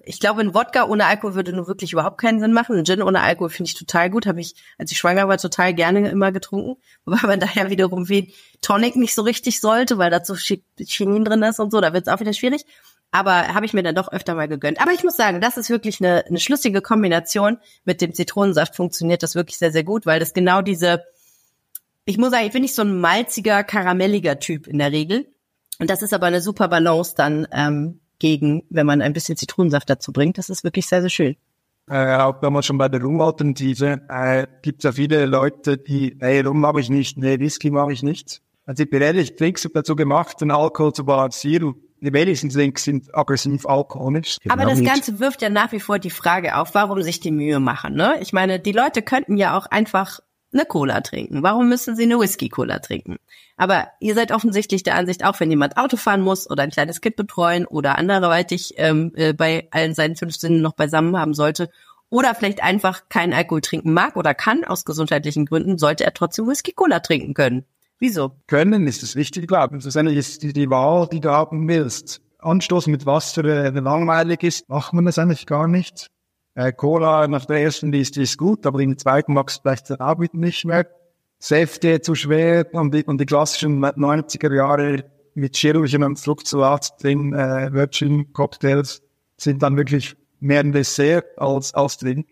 ich 0.04 0.18
glaube, 0.18 0.40
ein 0.40 0.52
Wodka 0.52 0.86
ohne 0.86 1.06
Alkohol 1.06 1.36
würde 1.36 1.52
nur 1.52 1.68
wirklich 1.68 1.92
überhaupt 1.92 2.18
keinen 2.18 2.40
Sinn 2.40 2.52
machen. 2.52 2.76
Ein 2.76 2.84
Gin 2.84 3.02
ohne 3.02 3.20
Alkohol 3.20 3.50
finde 3.50 3.68
ich 3.68 3.74
total 3.74 4.10
gut. 4.10 4.26
Habe 4.26 4.40
ich, 4.40 4.56
als 4.76 4.90
ich 4.90 4.98
schwanger 4.98 5.28
war, 5.28 5.38
total 5.38 5.74
gerne 5.74 6.08
immer 6.08 6.32
getrunken. 6.32 6.82
Wobei 7.04 7.24
man 7.24 7.38
daher 7.38 7.70
wiederum 7.70 8.08
wie 8.08 8.34
Tonic 8.60 8.96
nicht 8.96 9.14
so 9.14 9.22
richtig 9.22 9.60
sollte, 9.60 9.98
weil 9.98 10.10
da 10.10 10.24
so 10.24 10.34
Chinin 10.34 11.24
drin 11.24 11.42
ist 11.44 11.60
und 11.60 11.70
so. 11.70 11.80
Da 11.80 11.92
wird 11.92 12.08
es 12.08 12.12
auch 12.12 12.18
wieder 12.18 12.32
schwierig. 12.32 12.64
Aber 13.14 13.54
habe 13.54 13.64
ich 13.64 13.72
mir 13.72 13.84
dann 13.84 13.94
doch 13.94 14.10
öfter 14.10 14.34
mal 14.34 14.48
gegönnt. 14.48 14.80
Aber 14.80 14.90
ich 14.90 15.04
muss 15.04 15.16
sagen, 15.16 15.40
das 15.40 15.56
ist 15.56 15.70
wirklich 15.70 16.00
eine, 16.00 16.26
eine 16.26 16.40
schlüssige 16.40 16.82
Kombination. 16.82 17.58
Mit 17.84 18.00
dem 18.00 18.12
Zitronensaft 18.12 18.74
funktioniert 18.74 19.22
das 19.22 19.36
wirklich 19.36 19.56
sehr, 19.56 19.70
sehr 19.70 19.84
gut, 19.84 20.04
weil 20.04 20.18
das 20.18 20.34
genau 20.34 20.62
diese, 20.62 21.04
ich 22.06 22.18
muss 22.18 22.32
sagen, 22.32 22.44
ich 22.44 22.52
bin 22.52 22.62
nicht 22.62 22.74
so 22.74 22.82
ein 22.82 23.00
malziger, 23.00 23.62
karamelliger 23.62 24.40
Typ 24.40 24.66
in 24.66 24.78
der 24.78 24.90
Regel. 24.90 25.28
Und 25.78 25.90
das 25.90 26.02
ist 26.02 26.12
aber 26.12 26.26
eine 26.26 26.40
super 26.40 26.66
Balance 26.66 27.14
dann 27.16 27.46
ähm, 27.52 28.00
gegen, 28.18 28.64
wenn 28.68 28.84
man 28.84 29.00
ein 29.00 29.12
bisschen 29.12 29.36
Zitronensaft 29.36 29.88
dazu 29.88 30.12
bringt. 30.12 30.36
Das 30.36 30.50
ist 30.50 30.64
wirklich 30.64 30.88
sehr, 30.88 31.00
sehr 31.00 31.10
schön. 31.10 31.36
Äh, 31.88 32.16
auch 32.16 32.42
wenn 32.42 32.52
man 32.52 32.64
schon 32.64 32.78
bei 32.78 32.88
der 32.88 33.00
Rumalternative, 33.00 34.00
äh, 34.08 34.48
gibt 34.62 34.80
es 34.80 34.88
ja 34.88 34.90
viele 34.90 35.26
Leute, 35.26 35.78
die, 35.78 36.16
nee, 36.20 36.40
Rum 36.40 36.58
mache 36.58 36.80
ich 36.80 36.90
nicht, 36.90 37.16
nee, 37.16 37.38
Whisky 37.38 37.70
mache 37.70 37.92
ich 37.92 38.02
nicht. 38.02 38.42
Also 38.66 38.82
ich 38.82 38.90
bin 38.90 39.02
ehrlich, 39.02 39.36
Drinks 39.36 39.68
dazu 39.72 39.94
gemacht, 39.94 40.40
den 40.40 40.50
Alkohol 40.50 40.92
zu 40.92 41.04
balancieren. 41.04 41.76
Die 42.04 42.12
wenigsten 42.12 42.50
Drinks 42.50 42.84
sind 42.84 43.14
aggressiv 43.14 43.64
alkoholisch. 43.64 44.36
Aber 44.50 44.66
das 44.66 44.82
Ganze 44.82 45.20
wirft 45.20 45.40
ja 45.40 45.48
nach 45.48 45.72
wie 45.72 45.80
vor 45.80 45.98
die 45.98 46.10
Frage 46.10 46.56
auf, 46.56 46.74
warum 46.74 47.00
sich 47.02 47.18
die 47.20 47.30
Mühe 47.30 47.60
machen. 47.60 47.94
Ne? 47.94 48.16
Ich 48.20 48.34
meine, 48.34 48.60
die 48.60 48.72
Leute 48.72 49.00
könnten 49.00 49.38
ja 49.38 49.56
auch 49.56 49.64
einfach 49.66 50.20
eine 50.52 50.66
Cola 50.66 51.00
trinken. 51.00 51.42
Warum 51.42 51.68
müssen 51.68 51.96
sie 51.96 52.02
eine 52.02 52.20
Whisky-Cola 52.20 52.80
trinken? 52.80 53.16
Aber 53.56 53.88
ihr 54.00 54.14
seid 54.14 54.32
offensichtlich 54.32 54.82
der 54.82 54.96
Ansicht, 54.96 55.24
auch 55.24 55.40
wenn 55.40 55.50
jemand 55.50 55.78
Auto 55.78 55.96
fahren 55.96 56.20
muss 56.20 56.48
oder 56.48 56.62
ein 56.62 56.70
kleines 56.70 57.00
Kind 57.00 57.16
betreuen 57.16 57.64
oder 57.64 57.96
anderweitig 57.96 58.74
ähm, 58.76 59.12
äh, 59.14 59.32
bei 59.32 59.68
allen 59.70 59.94
seinen 59.94 60.16
fünf 60.16 60.36
Sinnen 60.36 60.60
noch 60.60 60.74
beisammen 60.74 61.16
haben 61.16 61.32
sollte 61.32 61.70
oder 62.10 62.34
vielleicht 62.34 62.62
einfach 62.62 63.08
keinen 63.08 63.32
Alkohol 63.32 63.62
trinken 63.62 63.94
mag 63.94 64.16
oder 64.16 64.34
kann 64.34 64.64
aus 64.64 64.84
gesundheitlichen 64.84 65.46
Gründen, 65.46 65.78
sollte 65.78 66.04
er 66.04 66.12
trotzdem 66.12 66.46
Whisky-Cola 66.46 67.00
trinken 67.00 67.32
können. 67.32 67.64
Wieso? 67.98 68.32
Können 68.46 68.86
ist 68.86 69.02
das 69.02 69.16
wichtig, 69.16 69.46
glaube 69.46 69.76
ich. 69.76 69.82
Schlussendlich 69.82 70.18
ist 70.18 70.42
die, 70.42 70.52
die 70.52 70.68
Wahl, 70.70 71.08
die 71.10 71.20
du 71.20 71.30
haben 71.30 71.66
willst. 71.68 72.20
Anstoßen 72.38 72.90
mit 72.90 73.06
Wasser, 73.06 73.44
äh, 73.44 73.70
langweilig 73.70 74.42
ist, 74.42 74.68
macht 74.68 74.92
man 74.92 75.06
das 75.06 75.18
eigentlich 75.18 75.46
gar 75.46 75.66
nicht. 75.66 76.10
Äh, 76.54 76.72
Cola 76.72 77.26
nach 77.26 77.46
der 77.46 77.62
ersten 77.62 77.90
Liste 77.90 78.22
ist 78.22 78.38
gut, 78.38 78.66
aber 78.66 78.80
in 78.80 78.90
der 78.90 78.98
zweiten 78.98 79.32
magst 79.32 79.58
du 79.58 79.62
vielleicht 79.62 79.90
dann 79.90 80.00
auch 80.00 80.18
nicht 80.18 80.64
mehr. 80.64 80.86
Säfte 81.38 82.00
zu 82.00 82.14
schwer 82.14 82.66
und 82.72 82.94
die, 82.94 83.04
und 83.04 83.20
die 83.20 83.26
klassischen 83.26 83.84
90er 83.84 84.54
Jahre 84.54 85.04
mit 85.34 85.56
Chirurgien 85.56 86.04
und 86.04 86.18
Fluktuat 86.18 87.02
drin, 87.02 87.32
äh, 87.34 87.72
Virgin 87.72 88.32
Cocktails 88.32 89.02
sind 89.36 89.62
dann 89.62 89.76
wirklich 89.76 90.16
mehr 90.40 90.60
ein 90.60 90.72
Dessert 90.72 91.38
als, 91.38 91.74
als 91.74 91.98
drin. 91.98 92.24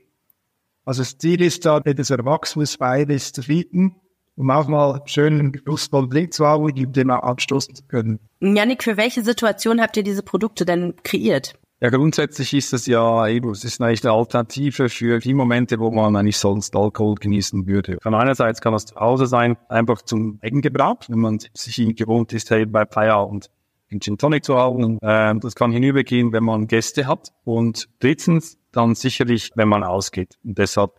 Also 0.85 1.03
das 1.03 1.19
Ziel 1.19 1.43
ist 1.43 1.65
da, 1.65 1.81
das 1.81 2.11
Erwachsenes 2.11 2.77
beides 2.77 3.33
zu 3.33 3.43
bieten, 3.43 3.97
um 4.43 4.51
auch 4.51 4.67
mal 4.67 5.01
schönen 5.07 5.53
genussvollen 5.53 6.11
Drink 6.11 6.35
zu 6.35 6.45
haben, 6.45 6.65
und 6.65 6.97
dem 6.97 7.11
auch 7.11 7.23
anstoßen 7.23 7.75
zu 7.75 7.85
können. 7.85 8.19
Janik, 8.41 8.83
für 8.83 8.97
welche 8.97 9.23
Situation 9.23 9.81
habt 9.81 9.97
ihr 9.97 10.03
diese 10.03 10.23
Produkte 10.23 10.65
denn 10.65 10.95
kreiert? 11.05 11.55
Ja, 11.81 11.91
grundsätzlich 11.91 12.55
ist 12.55 12.73
es 12.73 12.87
ja 12.87 13.27
eben, 13.27 13.51
es 13.51 13.65
ist 13.65 13.81
eigentlich 13.81 14.05
eine 14.05 14.13
Alternative 14.13 14.89
für 14.89 15.19
die 15.19 15.35
Momente, 15.35 15.81
wo 15.81 15.91
man 15.91 16.15
eigentlich 16.15 16.37
sonst 16.37 16.77
Alkohol 16.77 17.17
genießen 17.17 17.67
würde. 17.67 17.99
Von 18.01 18.15
einerseits 18.15 18.61
kann 18.61 18.73
das 18.73 18.87
zu 18.87 18.97
Hause 18.97 19.27
sein, 19.27 19.57
einfach 19.69 20.03
zum 20.03 20.39
Eigengebrauch, 20.43 20.99
wenn 21.09 21.19
man 21.19 21.39
sich 21.55 21.97
gewohnt 21.97 22.33
ist, 22.33 22.51
hey, 22.51 22.67
bei 22.67 22.87
Feierabend 22.87 23.51
einen 23.91 24.01
Gin 24.01 24.19
Tonic 24.19 24.45
zu 24.45 24.57
haben. 24.57 24.99
Ähm, 25.03 25.41
das 25.41 25.55
kann 25.55 25.73
hinübergehen, 25.73 26.33
wenn 26.33 26.45
man 26.45 26.67
Gäste 26.67 27.07
hat. 27.07 27.33
Und 27.45 27.89
drittens 28.01 28.59
dann 28.73 28.95
sicherlich, 28.95 29.51
wenn 29.55 29.69
man 29.69 29.85
ausgeht. 29.85 30.39
Und 30.45 30.59
deshalb, 30.59 30.93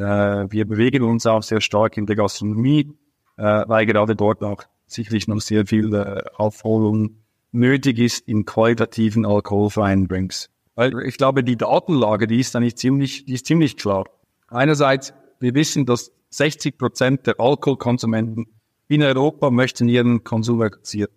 wir 0.00 0.64
bewegen 0.66 1.02
uns 1.02 1.26
auch 1.26 1.42
sehr 1.42 1.60
stark 1.60 1.96
in 1.96 2.06
der 2.06 2.16
Gastronomie, 2.16 2.92
äh, 3.36 3.64
weil 3.66 3.86
gerade 3.86 4.16
dort 4.16 4.42
auch 4.42 4.62
sicherlich 4.86 5.28
noch 5.28 5.40
sehr 5.40 5.66
viel 5.66 5.94
äh, 5.94 6.22
Aufholung 6.36 7.18
nötig 7.52 7.98
ist 7.98 8.26
in 8.26 8.44
qualitativen 8.44 9.24
alkoholfreien 9.24 10.08
Drinks. 10.08 10.50
Weil 10.74 10.92
ich 11.06 11.16
glaube, 11.16 11.44
die 11.44 11.56
Datenlage, 11.56 12.26
die 12.26 12.40
ist 12.40 12.56
eigentlich 12.56 12.76
ziemlich, 12.76 13.24
die 13.24 13.34
ist 13.34 13.46
ziemlich 13.46 13.76
klar. 13.76 14.04
Einerseits, 14.48 15.14
wir 15.38 15.54
wissen, 15.54 15.86
dass 15.86 16.12
60 16.30 16.76
Prozent 16.76 17.26
der 17.26 17.38
Alkoholkonsumenten 17.38 18.46
in 18.88 19.02
Europa 19.02 19.50
möchten 19.50 19.88
ihren 19.88 20.24
Konsum 20.24 20.60
reduzieren. 20.60 21.10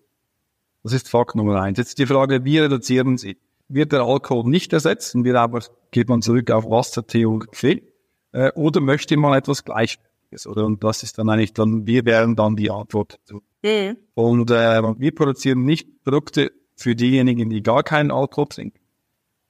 Das 0.84 0.94
ist 0.94 1.10
Fakt 1.10 1.36
Nummer 1.36 1.60
eins. 1.62 1.80
Jetzt 1.80 1.98
die 1.98 2.06
Frage, 2.06 2.46
wie 2.46 2.60
reduzieren 2.60 3.18
sie? 3.18 3.38
Wird 3.68 3.92
der 3.92 4.04
Alkohol 4.04 4.50
nicht 4.50 4.72
ersetzt 4.72 5.16
und 5.16 5.26
wird 5.26 5.36
aber, 5.36 5.62
geht 5.92 6.08
man 6.08 6.22
zurück 6.22 6.52
auf 6.52 6.70
Wasser, 6.70 7.06
Tee 7.06 7.26
und 7.26 7.52
Kaffee? 7.52 7.84
Äh, 8.38 8.52
oder 8.54 8.82
möchte 8.82 9.18
man 9.18 9.34
etwas 9.34 9.66
Gleichwertiges? 9.66 10.46
Oder? 10.46 10.66
Und 10.66 10.84
das 10.84 11.02
ist 11.02 11.18
dann 11.18 11.28
eigentlich 11.30 11.54
dann, 11.54 11.88
wir 11.88 12.06
wären 12.06 12.36
dann 12.36 12.56
die 12.56 12.70
Antwort 12.70 13.20
dazu. 13.20 13.42
Mhm. 13.64 13.98
Und 14.14 14.52
äh, 14.52 14.84
wir 15.00 15.16
produzieren 15.16 15.66
nicht 15.66 16.04
Produkte 16.04 16.52
für 16.76 16.96
diejenigen, 16.96 17.50
die 17.50 17.64
gar 17.64 17.82
keinen 17.82 18.12
Alkohol 18.12 18.48
trinken. 18.48 18.80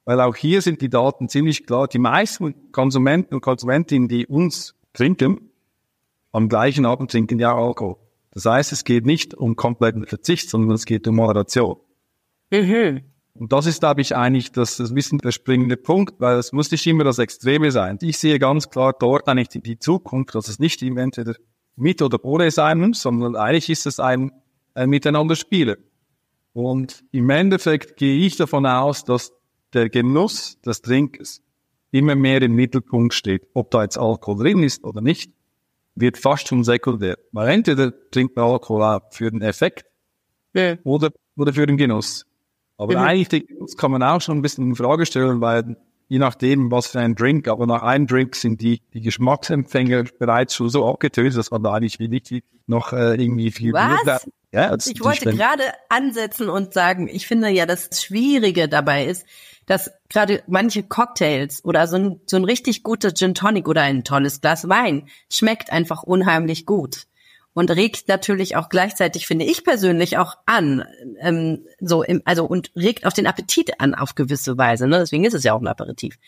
Weil 0.06 0.22
auch 0.22 0.34
hier 0.34 0.62
sind 0.62 0.80
die 0.80 0.88
Daten 0.88 1.28
ziemlich 1.28 1.66
klar. 1.66 1.86
Die 1.86 1.98
meisten 1.98 2.72
Konsumenten 2.72 3.34
und 3.34 3.42
Konsumentinnen, 3.42 4.08
die 4.08 4.26
uns 4.26 4.74
trinken, 4.94 5.50
am 6.32 6.48
gleichen 6.48 6.86
Abend 6.86 7.10
trinken 7.10 7.38
ja 7.38 7.54
Alkohol. 7.54 7.96
Das 8.30 8.46
heißt, 8.46 8.72
es 8.72 8.84
geht 8.84 9.04
nicht 9.04 9.34
um 9.34 9.54
kompletten 9.54 10.06
Verzicht, 10.06 10.48
sondern 10.48 10.70
es 10.70 10.86
geht 10.86 11.06
um 11.06 11.16
Moderation. 11.16 11.76
Mhm. 12.50 13.02
Und 13.38 13.52
das 13.52 13.66
ist, 13.66 13.80
glaube 13.80 14.00
ich, 14.00 14.16
eigentlich 14.16 14.50
das, 14.50 14.76
das 14.78 14.94
Wissen 14.94 15.18
der 15.18 15.30
springende 15.30 15.76
Punkt, 15.76 16.14
weil 16.18 16.38
es 16.38 16.52
muss 16.52 16.70
nicht 16.72 16.84
immer 16.88 17.04
das 17.04 17.20
Extreme 17.20 17.70
sein. 17.70 17.96
Ich 18.02 18.18
sehe 18.18 18.38
ganz 18.40 18.68
klar 18.68 18.94
dort 18.98 19.28
eigentlich 19.28 19.48
die, 19.48 19.60
die 19.60 19.78
Zukunft, 19.78 20.34
dass 20.34 20.48
es 20.48 20.58
nicht 20.58 20.82
entweder 20.82 21.34
mit 21.76 22.02
oder 22.02 22.24
ohne 22.24 22.50
sein 22.50 22.80
muss, 22.80 23.00
sondern 23.00 23.36
eigentlich 23.36 23.70
ist 23.70 23.86
es 23.86 24.00
ein, 24.00 24.32
ein 24.74 24.90
Miteinander 24.90 25.36
spielen. 25.36 25.76
Und 26.52 27.04
im 27.12 27.30
Endeffekt 27.30 27.96
gehe 27.96 28.26
ich 28.26 28.36
davon 28.36 28.66
aus, 28.66 29.04
dass 29.04 29.32
der 29.72 29.88
Genuss 29.88 30.60
des 30.62 30.82
Trinkens 30.82 31.40
immer 31.92 32.16
mehr 32.16 32.42
im 32.42 32.56
Mittelpunkt 32.56 33.14
steht. 33.14 33.46
Ob 33.54 33.70
da 33.70 33.84
jetzt 33.84 33.98
Alkohol 33.98 34.42
drin 34.42 34.62
ist 34.64 34.82
oder 34.82 35.00
nicht, 35.00 35.30
wird 35.94 36.18
fast 36.18 36.48
schon 36.48 36.64
sekundär. 36.64 37.16
Weil 37.30 37.50
entweder 37.50 37.92
trinkt 38.10 38.34
man 38.34 38.46
Alkohol 38.46 38.82
auch 38.82 39.00
für 39.12 39.30
den 39.30 39.42
Effekt 39.42 39.86
ja. 40.54 40.76
oder, 40.82 41.12
oder 41.36 41.52
für 41.52 41.66
den 41.66 41.76
Genuss. 41.76 42.27
Aber 42.78 42.96
mhm. 42.96 43.04
eigentlich 43.04 43.46
kann 43.76 43.90
man 43.90 44.02
auch 44.02 44.20
schon 44.20 44.38
ein 44.38 44.42
bisschen 44.42 44.68
in 44.68 44.76
Frage 44.76 45.04
stellen, 45.04 45.40
weil 45.40 45.76
je 46.08 46.18
nachdem, 46.18 46.70
was 46.70 46.86
für 46.86 47.00
ein 47.00 47.14
Drink, 47.14 47.48
aber 47.48 47.66
nach 47.66 47.82
einem 47.82 48.06
Drink 48.06 48.34
sind 48.34 48.60
die, 48.60 48.80
die 48.94 49.02
Geschmacksempfänger 49.02 50.04
bereits 50.18 50.54
schon 50.54 50.70
so 50.70 50.88
abgetötet, 50.88 51.36
dass 51.36 51.50
man 51.50 51.62
da 51.62 51.74
eigentlich 51.74 51.98
nicht 51.98 52.44
noch 52.66 52.92
äh, 52.92 53.14
irgendwie 53.20 53.50
viel 53.50 53.72
Was? 53.74 54.26
Ja, 54.50 54.74
ich 54.74 55.04
wollte 55.04 55.30
gerade 55.34 55.64
ansetzen 55.90 56.48
und 56.48 56.72
sagen, 56.72 57.06
ich 57.06 57.26
finde 57.26 57.50
ja, 57.50 57.66
das 57.66 57.90
Schwierige 58.02 58.66
dabei 58.66 59.04
ist, 59.04 59.26
dass 59.66 59.90
gerade 60.08 60.42
manche 60.46 60.82
Cocktails 60.82 61.62
oder 61.64 61.86
so 61.86 61.96
ein, 61.96 62.20
so 62.24 62.38
ein 62.38 62.44
richtig 62.44 62.82
guter 62.82 63.12
Gin 63.12 63.34
Tonic 63.34 63.68
oder 63.68 63.82
ein 63.82 64.04
tolles 64.04 64.40
Glas 64.40 64.66
Wein 64.66 65.08
schmeckt 65.30 65.70
einfach 65.70 66.02
unheimlich 66.02 66.64
gut 66.64 67.08
und 67.54 67.70
regt 67.70 68.08
natürlich 68.08 68.56
auch 68.56 68.68
gleichzeitig, 68.68 69.26
finde 69.26 69.44
ich 69.44 69.64
persönlich, 69.64 70.18
auch 70.18 70.36
an, 70.46 70.84
ähm, 71.20 71.64
so 71.80 72.02
im, 72.02 72.22
also 72.24 72.44
und 72.44 72.70
regt 72.76 73.06
auch 73.06 73.12
den 73.12 73.26
Appetit 73.26 73.80
an 73.80 73.94
auf 73.94 74.14
gewisse 74.14 74.56
Weise. 74.58 74.86
Ne? 74.86 74.98
Deswegen 74.98 75.24
ist 75.24 75.34
es 75.34 75.44
ja 75.44 75.54
auch 75.54 75.60
ein 75.60 75.66
Aperitif. 75.66 76.18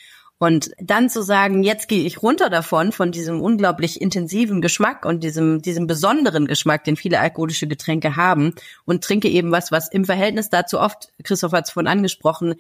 Und 0.43 0.71
dann 0.79 1.11
zu 1.11 1.23
sagen, 1.23 1.63
jetzt 1.63 1.87
gehe 1.87 2.07
ich 2.07 2.23
runter 2.23 2.49
davon, 2.49 2.93
von 2.93 3.13
diesem 3.13 3.43
unglaublich 3.43 4.01
intensiven 4.01 4.63
Geschmack 4.63 5.05
und 5.05 5.23
diesem, 5.23 5.61
diesem 5.61 5.87
besonderen 5.87 6.47
Geschmack, 6.47 6.85
den 6.85 6.97
viele 6.97 7.21
alkoholische 7.21 7.67
Getränke 7.67 8.17
haben, 8.17 8.55
und 8.87 9.05
trinke 9.05 9.29
eben 9.29 9.53
was, 9.53 9.71
was 9.71 9.93
im 9.93 10.07
Verhältnis 10.07 10.49
dazu 10.49 10.81
oft, 10.81 11.13
Christoph 11.25 11.53
hat 11.53 11.67
es 11.67 11.71
vorhin 11.71 11.89
angesprochen, 11.89 12.55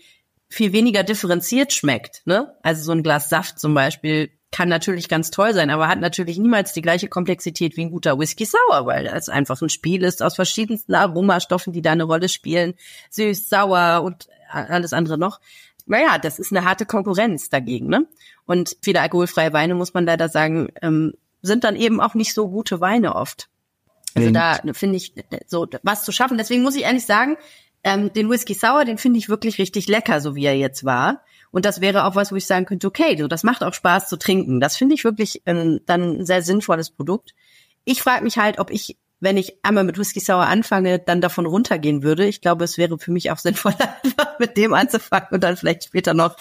viel 0.51 0.75
weniger 0.75 1.05
differenziert 1.05 1.73
schmeckt. 1.73 2.20
Ne? 2.27 2.55
Also 2.62 2.83
so 2.83 2.92
ein 2.92 3.03
Glas 3.03 3.31
Saft 3.31 3.59
zum 3.59 3.73
Beispiel 3.73 4.31
kann 4.52 4.68
natürlich 4.68 5.08
ganz 5.08 5.30
toll 5.30 5.54
sein, 5.54 5.70
aber 5.70 5.88
hat 5.88 6.00
natürlich 6.00 6.38
niemals 6.38 6.72
die 6.72 6.82
gleiche 6.82 7.08
Komplexität 7.08 7.76
wie 7.76 7.82
ein 7.82 7.90
guter 7.90 8.18
Whisky 8.18 8.44
Sauer, 8.44 8.84
weil 8.86 9.06
es 9.06 9.28
einfach 9.28 9.60
ein 9.62 9.68
Spiel 9.68 10.02
ist 10.02 10.22
aus 10.22 10.34
verschiedensten 10.34 10.94
Aromastoffen, 10.94 11.72
die 11.72 11.82
da 11.82 11.92
eine 11.92 12.04
Rolle 12.04 12.28
spielen. 12.28 12.74
Süß, 13.10 13.48
sauer 13.48 14.02
und 14.02 14.28
alles 14.50 14.92
andere 14.92 15.18
noch. 15.18 15.40
Naja, 15.86 16.18
das 16.18 16.38
ist 16.38 16.52
eine 16.52 16.64
harte 16.64 16.84
Konkurrenz 16.84 17.48
dagegen, 17.48 17.88
ne? 17.88 18.06
Und 18.44 18.76
viele 18.82 19.00
alkoholfreie 19.00 19.52
Weine, 19.52 19.74
muss 19.74 19.94
man 19.94 20.04
leider 20.04 20.28
sagen, 20.28 20.68
ähm, 20.82 21.14
sind 21.42 21.64
dann 21.64 21.76
eben 21.76 22.00
auch 22.00 22.14
nicht 22.14 22.34
so 22.34 22.48
gute 22.48 22.80
Weine 22.80 23.14
oft. 23.14 23.48
Also 24.14 24.30
da 24.30 24.60
finde 24.72 24.96
ich 24.96 25.14
so 25.46 25.68
was 25.82 26.04
zu 26.04 26.10
schaffen. 26.10 26.36
Deswegen 26.36 26.62
muss 26.62 26.74
ich 26.74 26.82
ehrlich 26.82 27.06
sagen, 27.06 27.36
ähm, 27.84 28.12
den 28.12 28.28
Whisky 28.28 28.54
Sour, 28.54 28.84
den 28.84 28.98
finde 28.98 29.18
ich 29.18 29.28
wirklich 29.28 29.58
richtig 29.58 29.88
lecker, 29.88 30.20
so 30.20 30.34
wie 30.34 30.44
er 30.44 30.56
jetzt 30.56 30.84
war. 30.84 31.22
Und 31.50 31.64
das 31.64 31.80
wäre 31.80 32.04
auch 32.04 32.14
was, 32.14 32.32
wo 32.32 32.36
ich 32.36 32.46
sagen 32.46 32.66
könnte, 32.66 32.86
okay, 32.86 33.16
so, 33.18 33.26
das 33.26 33.42
macht 33.42 33.62
auch 33.62 33.74
Spaß 33.74 34.08
zu 34.08 34.16
trinken. 34.16 34.60
Das 34.60 34.76
finde 34.76 34.94
ich 34.94 35.04
wirklich 35.04 35.42
ähm, 35.46 35.80
dann 35.86 36.20
ein 36.20 36.26
sehr 36.26 36.42
sinnvolles 36.42 36.90
Produkt. 36.90 37.34
Ich 37.84 38.02
frage 38.02 38.22
mich 38.22 38.38
halt, 38.38 38.58
ob 38.58 38.70
ich, 38.70 38.96
wenn 39.18 39.36
ich 39.36 39.56
einmal 39.62 39.84
mit 39.84 39.98
Whisky 39.98 40.20
Sour 40.20 40.46
anfange, 40.46 40.98
dann 40.98 41.20
davon 41.20 41.46
runtergehen 41.46 42.02
würde. 42.02 42.26
Ich 42.26 42.40
glaube, 42.40 42.64
es 42.64 42.78
wäre 42.78 42.98
für 42.98 43.10
mich 43.10 43.30
auch 43.30 43.38
sinnvoller, 43.38 43.96
mit 44.38 44.56
dem 44.56 44.74
anzufangen 44.74 45.28
und 45.32 45.42
dann 45.42 45.56
vielleicht 45.56 45.84
später 45.84 46.14
noch 46.14 46.36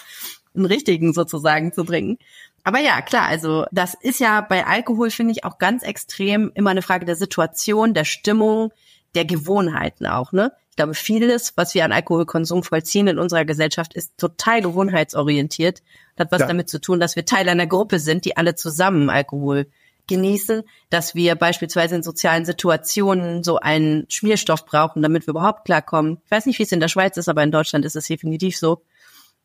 einen 0.54 0.66
richtigen 0.66 1.12
sozusagen 1.12 1.72
zu 1.72 1.84
trinken. 1.84 2.18
Aber 2.62 2.78
ja, 2.78 3.00
klar, 3.00 3.26
also 3.26 3.64
das 3.72 3.94
ist 3.94 4.20
ja 4.20 4.40
bei 4.42 4.66
Alkohol, 4.66 5.10
finde 5.10 5.32
ich, 5.32 5.44
auch 5.44 5.58
ganz 5.58 5.82
extrem 5.82 6.52
immer 6.54 6.70
eine 6.70 6.82
Frage 6.82 7.06
der 7.06 7.16
Situation, 7.16 7.94
der 7.94 8.04
Stimmung, 8.04 8.72
der 9.14 9.24
Gewohnheiten 9.24 10.06
auch, 10.06 10.32
ne? 10.32 10.52
Ich 10.70 10.76
glaube, 10.76 10.94
vieles, 10.94 11.52
was 11.56 11.74
wir 11.74 11.84
an 11.84 11.92
Alkoholkonsum 11.92 12.62
vollziehen 12.62 13.08
in 13.08 13.18
unserer 13.18 13.44
Gesellschaft, 13.44 13.92
ist 13.94 14.16
total 14.16 14.62
gewohnheitsorientiert. 14.62 15.82
Das 16.16 16.26
hat 16.26 16.32
was 16.32 16.40
ja. 16.42 16.46
damit 16.46 16.68
zu 16.68 16.80
tun, 16.80 17.00
dass 17.00 17.16
wir 17.16 17.24
Teil 17.24 17.48
einer 17.48 17.66
Gruppe 17.66 17.98
sind, 17.98 18.24
die 18.24 18.36
alle 18.36 18.54
zusammen 18.54 19.10
Alkohol 19.10 19.66
genießen, 20.06 20.62
dass 20.90 21.14
wir 21.14 21.34
beispielsweise 21.34 21.96
in 21.96 22.02
sozialen 22.02 22.44
Situationen 22.44 23.42
so 23.42 23.58
einen 23.58 24.06
Schmierstoff 24.08 24.64
brauchen, 24.64 25.02
damit 25.02 25.26
wir 25.26 25.32
überhaupt 25.32 25.64
klarkommen. 25.64 26.18
Ich 26.24 26.30
weiß 26.30 26.46
nicht, 26.46 26.58
wie 26.58 26.64
es 26.64 26.72
in 26.72 26.80
der 26.80 26.88
Schweiz 26.88 27.16
ist, 27.16 27.28
aber 27.28 27.42
in 27.42 27.52
Deutschland 27.52 27.84
ist 27.84 27.96
es 27.96 28.06
definitiv 28.06 28.56
so. 28.56 28.82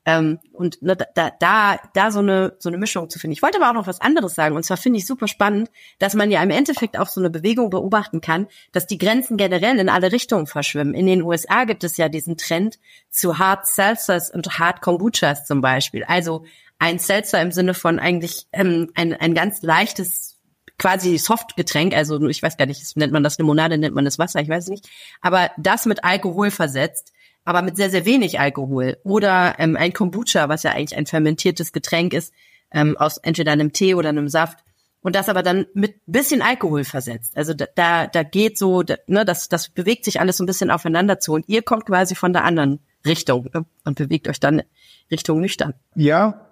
Ähm, 0.06 0.39
und 0.54 0.82
ne, 0.84 0.96
da, 0.96 1.32
da, 1.39 1.80
da 1.94 2.12
so 2.12 2.20
eine, 2.20 2.56
so 2.60 2.70
eine 2.70 2.78
Mischung 2.78 3.10
zu 3.10 3.18
finden. 3.18 3.34
Ich 3.34 3.41
wollte 3.41 3.58
aber 3.58 3.70
auch 3.70 3.74
noch 3.74 3.88
was 3.88 4.02
anderes 4.02 4.36
sagen. 4.36 4.56
Und 4.56 4.63
zwar 4.63 4.78
finde 4.78 5.00
ich 5.00 5.08
super 5.08 5.28
spannend, 5.28 5.72
dass 5.98 6.13
man 6.13 6.30
ja 6.30 6.44
im 6.44 6.52
Endeffekt 6.52 6.98
auch 6.98 7.08
so 7.08 7.20
eine 7.20 7.32
Bewegung 7.32 7.72
beobachten 7.72 8.22
kann, 8.22 8.48
dass 8.72 8.86
die 8.86 9.00
Grenzen 9.00 9.36
generell 9.36 9.80
in 9.80 9.89
alle 9.89 10.12
Richtungen 10.12 10.46
verschwimmen. 10.46 10.94
In 10.94 11.08
den 11.08 11.24
USA 11.24 11.63
gibt 11.63 11.84
es 11.84 11.98
ja 11.98 12.08
diesen 12.08 12.38
Trend 12.38 12.78
zu 13.10 13.39
Hard 13.39 13.65
Seltzers 13.65 14.30
und 14.30 14.60
Hard 14.60 14.82
Kombuchas 14.82 15.46
zum 15.46 15.62
Beispiel. 15.62 16.04
Also 16.04 16.46
ein 16.78 17.00
Seltzer 17.00 17.41
im 17.41 17.52
Sinne 17.52 17.74
von 17.74 18.00
eigentlich 18.00 18.48
ähm, 18.52 18.91
ein, 18.96 19.13
ein 19.13 19.34
ganz 19.34 19.63
leichtes 19.63 20.36
quasi 20.78 21.18
Softgetränk, 21.18 21.96
also 21.96 22.28
ich 22.28 22.44
weiß 22.44 22.58
gar 22.58 22.65
nicht, 22.65 22.98
nennt 22.98 23.13
man 23.13 23.24
das 23.24 23.38
Limonade, 23.38 23.78
nennt 23.78 23.96
man 23.96 24.06
das 24.06 24.20
Wasser, 24.20 24.41
ich 24.41 24.50
weiß 24.50 24.68
nicht, 24.68 24.88
aber 25.22 25.52
das 25.58 25.86
mit 25.86 26.04
Alkohol 26.04 26.52
versetzt, 26.52 27.13
aber 27.46 27.62
mit 27.62 27.78
sehr, 27.78 27.92
sehr 27.92 28.06
wenig 28.06 28.40
Alkohol. 28.40 28.98
Oder 29.04 29.56
ähm, 29.60 29.78
ein 29.78 29.94
Kombucha, 29.94 30.50
was 30.50 30.64
ja 30.64 30.72
eigentlich 30.72 30.98
ein 30.98 31.06
fermentiertes 31.06 31.72
Getränk 31.72 32.14
ist, 32.14 32.34
ähm, 32.72 32.98
aus 32.98 33.18
entweder 33.18 33.52
einem 33.52 33.72
Tee 33.72 33.94
oder 33.94 34.10
einem 34.10 34.28
Saft. 34.28 34.60
Und 35.02 35.16
das 35.16 35.30
aber 35.30 35.44
dann 35.44 35.68
mit 35.76 36.02
bisschen 36.08 36.42
Alkohol 36.42 36.84
versetzt. 36.84 37.38
Also 37.38 37.54
da, 37.54 37.68
da, 37.76 38.08
da 38.08 38.24
geht 38.24 38.58
so, 38.58 38.82
da, 38.82 38.96
ne, 39.06 39.24
das, 39.24 39.48
das 39.48 39.70
bewegt 39.70 40.04
sich 40.04 40.20
alles 40.20 40.38
so 40.38 40.44
ein 40.44 40.48
bisschen 40.48 40.72
aufeinander 40.72 41.20
zu. 41.20 41.34
Und 41.34 41.48
ihr 41.48 41.62
kommt 41.62 41.86
quasi 41.86 42.16
von 42.16 42.34
der 42.34 42.44
anderen 42.44 42.80
Richtung 43.06 43.48
ne, 43.54 43.66
und 43.84 43.98
bewegt 44.00 44.28
euch 44.28 44.40
dann 44.40 44.64
Richtung 45.12 45.40
nüchtern. 45.40 45.76
Ja, 45.94 46.50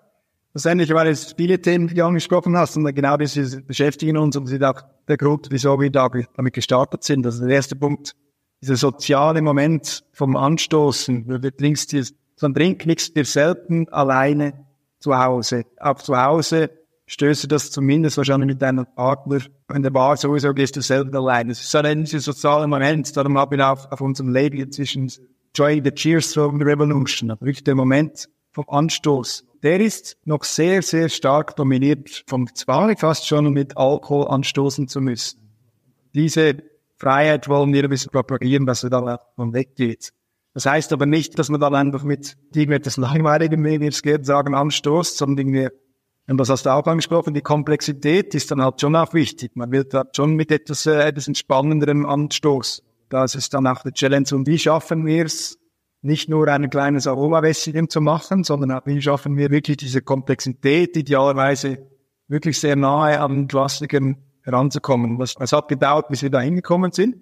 letztendlich 0.54 0.92
war 0.92 1.08
es 1.08 1.34
viele 1.34 1.60
Themen, 1.60 1.88
die 1.88 1.96
du 1.96 2.06
angesprochen 2.06 2.56
hast. 2.56 2.78
Und 2.78 2.94
genau 2.94 3.18
das 3.18 3.36
beschäftigen 3.66 4.18
uns 4.18 4.38
und 4.38 4.46
sind 4.46 4.64
auch 4.64 4.84
der 5.08 5.18
Grund, 5.18 5.48
wieso 5.50 5.80
wir 5.80 5.90
da 5.90 6.08
damit 6.38 6.54
gestartet 6.54 7.04
sind. 7.04 7.26
Also 7.26 7.48
der 7.48 7.56
erste 7.56 7.76
Punkt, 7.76 8.16
dieser 8.64 8.78
soziale 8.78 9.42
Moment 9.42 10.06
vom 10.14 10.38
Anstoßen, 10.38 11.28
du 11.28 11.52
trinkst 11.52 11.92
dir, 11.92 12.06
so 12.36 12.48
ein 12.48 12.54
Trink 12.54 12.80
kriegst 12.80 13.16
dir 13.16 13.26
selten 13.26 13.90
alleine 13.90 14.66
zu 15.00 15.18
Hause. 15.18 15.66
Auch 15.80 15.96
zu 16.02 16.16
Hause 16.16 16.70
stößt 17.08 17.44
du 17.44 17.48
das 17.48 17.72
zumindest 17.72 18.18
wahrscheinlich 18.18 18.48
mit 18.48 18.62
deinem 18.62 18.86
Partner. 18.96 19.40
In 19.74 19.84
der 19.84 19.90
Bar 19.90 20.16
sowieso 20.16 20.54
gehst 20.54 20.78
du 20.78 20.82
selten 20.82 21.14
alleine. 21.16 21.50
Das 21.50 21.60
ist 21.60 21.72
so 21.72 21.80
ein 21.80 22.06
sozialer 22.06 22.68
Moment. 22.68 23.16
Darum 23.18 23.38
habe 23.38 23.56
ich 23.56 23.62
auf, 23.62 23.92
auf 23.92 24.00
unserem 24.00 24.30
Label 24.30 24.70
zwischen 24.70 25.12
Joy 25.54 25.82
the 25.84 25.92
Cheers 25.92 26.34
from 26.34 26.58
the 26.58 26.64
Revolution. 26.64 27.32
Also 27.32 27.46
wirklich 27.46 27.66
der 27.66 27.76
Moment 27.76 28.30
vom 28.54 28.66
Anstoß. 28.70 29.46
Der 29.62 29.82
ist 29.82 30.18
noch 30.24 30.46
sehr, 30.46 30.82
sehr 30.82 31.10
stark 31.10 31.58
dominiert 31.58 32.24
vom 32.28 32.48
Zwang 32.56 32.96
fast 32.98 33.28
schon 33.28 33.52
mit 33.52 33.76
Alkohol 33.76 34.28
anstoßen 34.30 34.88
zu 34.88 35.02
müssen. 35.02 35.40
Diese 36.14 36.58
Freiheit 37.04 37.50
wollen 37.50 37.74
wir 37.74 37.84
ein 37.84 37.90
bisschen 37.90 38.12
propagieren, 38.12 38.66
dass 38.66 38.84
wir 38.84 38.90
dann 38.90 39.06
davon 39.06 39.54
weggeht. 39.54 40.14
Das 40.54 40.66
heißt 40.66 40.94
aber 40.94 41.06
nicht, 41.06 41.38
dass 41.38 41.50
man 41.50 41.60
dann 41.60 41.76
einfach 41.76 42.04
mit 42.04 42.38
irgendetwas 42.56 42.96
Langweiligem, 42.98 43.64
wie 43.66 43.88
es 43.88 44.02
geht, 44.02 44.26
sagen, 44.26 44.56
anstoßt, 44.56 45.18
sondern 45.18 45.48
irgendwie, 45.48 45.70
und 46.30 46.38
das 46.38 46.50
hast 46.50 46.66
du 46.66 46.70
auch 46.70 46.86
angesprochen, 46.86 47.34
die 47.34 47.42
Komplexität 47.42 48.34
ist 48.36 48.52
dann 48.52 48.62
halt 48.62 48.80
schon 48.80 48.96
auch 48.96 49.14
wichtig. 49.14 49.52
Man 49.56 49.72
will 49.72 49.84
da 49.84 50.06
schon 50.16 50.36
mit 50.36 50.50
etwas, 50.50 50.86
äh, 50.86 51.02
etwas 51.02 51.28
Entspannenderem 51.28 52.06
anstoßen. 52.06 52.86
Das 53.10 53.36
ist 53.36 53.54
dann 53.54 53.68
auch 53.68 53.84
eine 53.84 53.92
Challenge. 53.92 54.28
Und 54.32 54.48
wie 54.48 54.58
schaffen 54.58 55.06
wir 55.06 55.26
es, 55.26 55.58
nicht 56.02 56.30
nur 56.30 56.48
ein 56.48 56.70
kleines 56.70 57.06
Aromawässerchen 57.06 57.90
zu 57.90 58.00
machen, 58.00 58.44
sondern 58.44 58.72
auch 58.72 58.86
wie 58.86 59.02
schaffen 59.02 59.36
wir 59.36 59.52
wirklich 59.52 59.78
diese 59.78 60.02
Komplexität, 60.02 60.96
idealerweise 60.96 61.80
wirklich 62.28 62.60
sehr 62.60 62.76
nahe 62.76 63.20
an 63.20 63.48
Klassikern 63.48 64.18
heranzukommen. 64.44 65.20
Was, 65.20 65.36
es 65.40 65.52
hat 65.52 65.68
gedauert, 65.68 66.08
bis 66.10 66.22
wir 66.22 66.30
da 66.30 66.40
hingekommen 66.40 66.92
sind. 66.92 67.18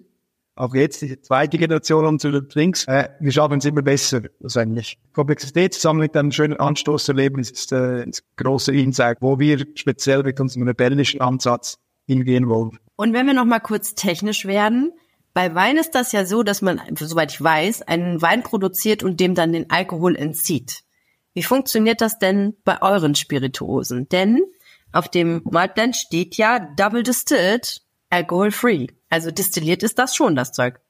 Auch 0.54 0.74
jetzt, 0.74 1.00
die 1.00 1.18
zweite 1.20 1.56
Generation 1.56 2.04
unserer 2.04 2.42
Drinks, 2.42 2.84
äh, 2.86 3.08
wir 3.20 3.32
schaffen 3.32 3.58
es 3.58 3.64
immer 3.64 3.80
besser, 3.80 4.20
das 4.40 4.56
eigentlich. 4.58 4.98
Komplexität 5.14 5.72
zusammen 5.72 6.00
mit 6.00 6.14
einem 6.14 6.30
schönen 6.30 6.58
Anstoß 6.58 7.08
erleben, 7.08 7.40
ist 7.40 7.72
äh, 7.72 8.04
das 8.04 8.22
große 8.36 8.72
Insight, 8.74 9.16
wo 9.20 9.38
wir 9.38 9.64
speziell 9.74 10.22
mit 10.22 10.38
unserem 10.40 10.68
rebellischen 10.68 11.22
Ansatz 11.22 11.78
hingehen 12.06 12.48
wollen. 12.50 12.78
Und 12.96 13.14
wenn 13.14 13.26
wir 13.26 13.32
noch 13.32 13.46
mal 13.46 13.60
kurz 13.60 13.94
technisch 13.94 14.44
werden, 14.44 14.92
bei 15.32 15.54
Wein 15.54 15.78
ist 15.78 15.94
das 15.94 16.12
ja 16.12 16.26
so, 16.26 16.42
dass 16.42 16.60
man, 16.60 16.80
soweit 16.98 17.32
ich 17.32 17.42
weiß, 17.42 17.82
einen 17.82 18.20
Wein 18.20 18.42
produziert 18.42 19.02
und 19.02 19.20
dem 19.20 19.34
dann 19.34 19.52
den 19.52 19.70
Alkohol 19.70 20.16
entzieht. 20.16 20.82
Wie 21.32 21.42
funktioniert 21.42 22.02
das 22.02 22.18
denn 22.18 22.54
bei 22.64 22.82
euren 22.82 23.14
Spirituosen? 23.14 24.08
Denn 24.10 24.42
auf 24.92 25.08
dem 25.08 25.42
Maltblend 25.50 25.96
steht 25.96 26.36
ja 26.36 26.58
Double 26.76 27.02
Distilled, 27.02 27.82
Alcohol 28.10 28.50
Free. 28.50 28.88
Also 29.08 29.30
destilliert 29.30 29.82
ist 29.82 29.98
das 29.98 30.14
schon, 30.14 30.36
das 30.36 30.52
Zeug. 30.52 30.80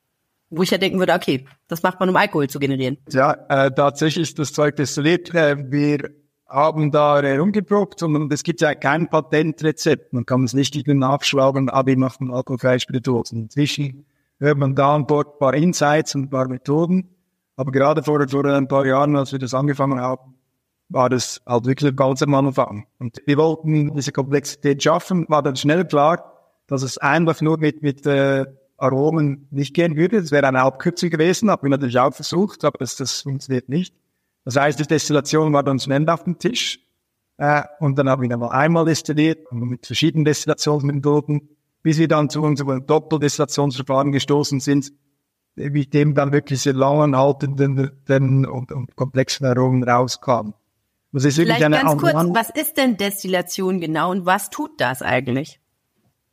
Wo 0.50 0.62
ich 0.62 0.70
ja 0.70 0.78
denken 0.78 0.98
würde, 0.98 1.14
okay, 1.14 1.46
das 1.68 1.82
macht 1.82 1.98
man, 1.98 2.08
um 2.08 2.16
Alkohol 2.16 2.48
zu 2.48 2.58
generieren. 2.58 2.98
Ja, 3.10 3.32
äh, 3.48 3.70
tatsächlich 3.70 4.30
ist 4.30 4.38
das 4.38 4.52
Zeug 4.52 4.76
destilliert. 4.76 5.34
Äh, 5.34 5.56
wir 5.70 6.10
haben 6.46 6.90
da 6.90 7.22
herumgeprobt 7.22 8.02
und 8.02 8.30
es 8.32 8.42
gibt 8.42 8.60
ja 8.60 8.74
kein 8.74 9.08
Patentrezept. 9.08 10.12
Man 10.12 10.26
kann 10.26 10.44
es 10.44 10.52
nicht 10.52 10.76
irgendwie 10.76 10.98
nachschlagen, 10.98 11.70
aber 11.70 11.86
wir 11.86 11.98
machen 11.98 12.30
alkoholfreie 12.30 12.78
Spirituosen. 12.78 13.44
Inzwischen 13.44 14.04
hört 14.38 14.58
man 14.58 14.74
da 14.74 14.94
an 14.94 15.06
Bord 15.06 15.36
ein 15.36 15.38
paar 15.38 15.54
Insights 15.54 16.14
und 16.14 16.24
ein 16.24 16.30
paar 16.30 16.48
Methoden. 16.48 17.08
Aber 17.56 17.72
gerade 17.72 18.02
vor, 18.02 18.26
vor 18.28 18.44
ein 18.44 18.68
paar 18.68 18.84
Jahren, 18.84 19.16
als 19.16 19.32
wir 19.32 19.38
das 19.38 19.54
angefangen 19.54 20.00
haben, 20.00 20.34
war 20.92 21.08
das 21.08 21.40
halt 21.46 21.66
wirklich 21.66 21.96
ganz 21.96 22.22
am 22.22 22.34
Anfang. 22.34 22.86
Und 22.98 23.22
wir 23.26 23.36
wollten 23.36 23.94
diese 23.94 24.12
Komplexität 24.12 24.82
schaffen, 24.82 25.26
war 25.28 25.42
dann 25.42 25.56
schnell 25.56 25.84
klar, 25.84 26.32
dass 26.66 26.82
es 26.82 26.98
einfach 26.98 27.40
nur 27.40 27.58
mit, 27.58 27.82
mit 27.82 28.06
äh, 28.06 28.46
Aromen 28.76 29.46
nicht 29.50 29.74
gehen 29.74 29.96
würde. 29.96 30.20
Das 30.20 30.30
wäre 30.30 30.46
eine 30.46 30.60
Abkürzung 30.62 31.10
gewesen, 31.10 31.50
haben 31.50 31.62
wir 31.62 31.70
natürlich 31.70 31.98
auch 31.98 32.12
versucht, 32.12 32.64
aber 32.64 32.78
das, 32.78 32.96
das 32.96 33.22
funktioniert 33.22 33.68
nicht. 33.68 33.94
Das 34.44 34.56
heißt, 34.56 34.78
die 34.78 34.86
Destillation 34.86 35.52
war 35.52 35.62
dann 35.62 35.78
schnell 35.78 36.08
auf 36.08 36.24
dem 36.24 36.38
Tisch. 36.38 36.80
Äh, 37.38 37.62
und 37.80 37.98
dann 37.98 38.08
haben 38.08 38.22
wir 38.22 38.36
noch 38.36 38.50
einmal 38.50 38.84
destilliert, 38.84 39.50
mit 39.52 39.86
verschiedenen 39.86 40.24
Destillationsmethoden, 40.24 41.48
bis 41.82 41.98
wir 41.98 42.08
dann 42.08 42.28
zu 42.28 42.42
unserem 42.42 42.86
Doppeldestillationsverfahren 42.86 44.12
gestoßen 44.12 44.60
sind, 44.60 44.92
mit 45.54 45.94
dem 45.94 46.14
dann 46.14 46.32
wirklich 46.32 46.60
sehr 46.62 46.72
langen, 46.72 47.16
haltenden 47.16 48.46
und, 48.46 48.72
und 48.72 48.96
komplexen 48.96 49.46
Aromen 49.46 49.84
rauskamen. 49.84 50.54
Das 51.12 51.24
ist 51.24 51.36
wirklich 51.36 51.56
Vielleicht 51.56 51.66
eine 51.66 51.82
ganz 51.82 52.00
kurz, 52.00 52.14
was 52.34 52.50
ist 52.50 52.78
denn 52.78 52.96
Destillation 52.96 53.80
genau 53.80 54.10
und 54.10 54.24
was 54.24 54.48
tut 54.48 54.80
das 54.80 55.02
eigentlich? 55.02 55.60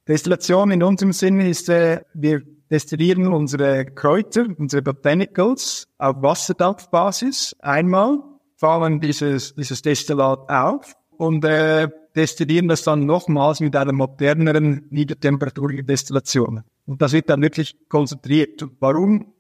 Destillation 0.08 0.72
in 0.72 0.82
unserem 0.82 1.12
Sinne 1.12 1.50
ist, 1.50 1.70
äh, 1.70 2.02
wir 2.14 2.42
destillieren 2.72 3.28
unsere 3.28 3.86
Kräuter, 3.86 4.46
unsere 4.58 4.82
Botanicals 4.82 5.88
auf 5.98 6.22
Wasserdampfbasis 6.22 7.56
einmal, 7.60 8.20
fahren 8.56 9.00
dieses, 9.00 9.54
dieses 9.56 9.82
Destillat 9.82 10.50
auf 10.50 10.96
und 11.18 11.44
äh, 11.46 11.90
destillieren 12.16 12.68
das 12.68 12.84
dann 12.84 13.06
nochmals 13.06 13.60
mit 13.60 13.76
einer 13.76 13.94
moderneren 13.94 14.88
niedertemperaturen 14.90 15.86
Destillation. 15.86 16.64
Und 16.86 17.02
das 17.02 17.14
wird 17.14 17.30
dann 17.30 17.42
wirklich 17.42 17.76
konzentriert. 17.88 18.66
Warum? 18.80 19.34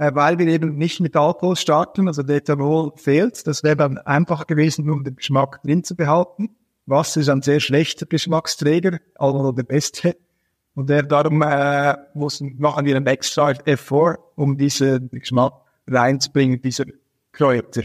Äh, 0.00 0.14
weil 0.14 0.38
wir 0.38 0.46
eben 0.46 0.78
nicht 0.78 0.98
mit 1.00 1.14
Alkohol 1.14 1.56
starten, 1.56 2.08
also 2.08 2.22
der 2.22 2.36
Ethanol 2.36 2.92
fehlt. 2.96 3.46
Das 3.46 3.62
wäre 3.62 3.76
dann 3.76 3.98
einfacher 3.98 4.46
gewesen, 4.46 4.88
um 4.88 5.04
den 5.04 5.16
Geschmack 5.16 5.62
drin 5.62 5.84
zu 5.84 5.94
behalten. 5.94 6.56
Wasser 6.86 7.20
ist 7.20 7.28
ein 7.28 7.42
sehr 7.42 7.60
schlechter 7.60 8.06
Geschmacksträger, 8.06 8.98
also 9.16 9.52
der 9.52 9.64
beste. 9.64 10.16
Und 10.74 10.88
der, 10.88 11.02
darum 11.02 11.42
äh, 11.42 11.98
muss, 12.14 12.40
machen 12.40 12.86
wir 12.86 12.96
einen 12.96 13.06
extra 13.08 13.50
Effort, 13.66 14.16
um 14.36 14.56
diesen 14.56 15.10
Geschmack 15.10 15.52
reinzubringen, 15.86 16.62
diese 16.62 16.86
Kräuter. 17.32 17.82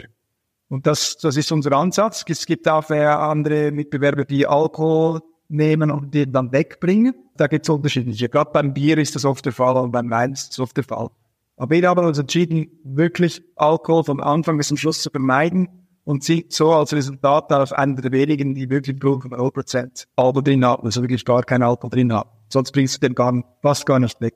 Und 0.69 0.88
das, 0.88 1.17
das 1.17 1.36
ist 1.36 1.51
unser 1.51 1.73
Ansatz. 1.73 2.23
Es 2.30 2.45
gibt 2.45 2.65
auch 2.69 2.89
äh, 2.91 3.04
andere 3.04 3.73
Mitbewerber, 3.73 4.23
die 4.23 4.47
Alkohol 4.47 5.19
nehmen 5.49 5.91
und 5.91 6.13
den 6.13 6.32
dann 6.32 6.54
wegbringen. 6.54 7.13
Da 7.36 7.47
gibt 7.47 7.65
es 7.65 7.69
unterschiedliche. 7.69 8.30
Gerade 8.30 8.51
beim 8.54 8.73
Bier 8.73 8.99
ist 8.99 9.15
das 9.15 9.25
oft 9.25 9.43
der 9.43 9.51
Fall 9.51 9.75
und 9.75 9.91
beim 9.91 10.10
Wein 10.10 10.32
ist 10.32 10.51
das 10.51 10.60
oft 10.60 10.78
der 10.78 10.86
Fall. 10.86 11.10
Aber 11.58 11.74
wir 11.74 11.88
haben 11.88 12.06
uns 12.06 12.18
entschieden, 12.18 12.68
wirklich 12.84 13.41
Alkohol 13.56 14.04
vom 14.04 14.20
Anfang 14.20 14.58
bis 14.58 14.68
zum 14.68 14.78
Schluss 14.78 15.02
zu 15.02 15.10
vermeiden 15.10 15.88
und 16.04 16.24
sieht 16.24 16.54
so 16.54 16.72
als 16.74 16.94
Resultat 16.94 17.52
auf 17.52 17.72
einer 17.72 18.02
der 18.02 18.12
wenigen, 18.12 18.54
die 18.56 18.70
wirklich 18.70 18.98
0,0% 18.98 20.08
Alkohol 20.15 20.44
drin 20.44 20.65
haben, 20.65 20.86
also 20.86 21.02
wirklich 21.02 21.24
gar 21.26 21.44
kein 21.44 21.63
Alkohol 21.63 21.89
drin 21.89 22.13
haben. 22.13 22.30
Sonst 22.50 22.72
bringst 22.72 22.96
du 22.96 23.08
den 23.08 23.15
gar, 23.15 23.34
fast 23.62 23.86
gar 23.86 24.00
nicht 24.00 24.20
weg. 24.22 24.36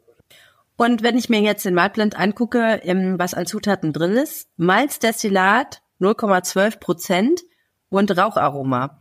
Und 0.77 1.03
wenn 1.03 1.17
ich 1.17 1.29
mir 1.29 1.41
jetzt 1.41 1.65
den 1.65 1.73
Maltblend 1.73 2.17
angucke, 2.17 2.81
was 3.17 3.33
an 3.33 3.45
Zutaten 3.45 3.91
drin 3.91 4.13
ist, 4.13 4.47
Malzdestillat 4.55 5.81
0,12 5.99 6.79
Prozent 6.79 7.41
und 7.89 8.17
Raucharoma. 8.17 8.99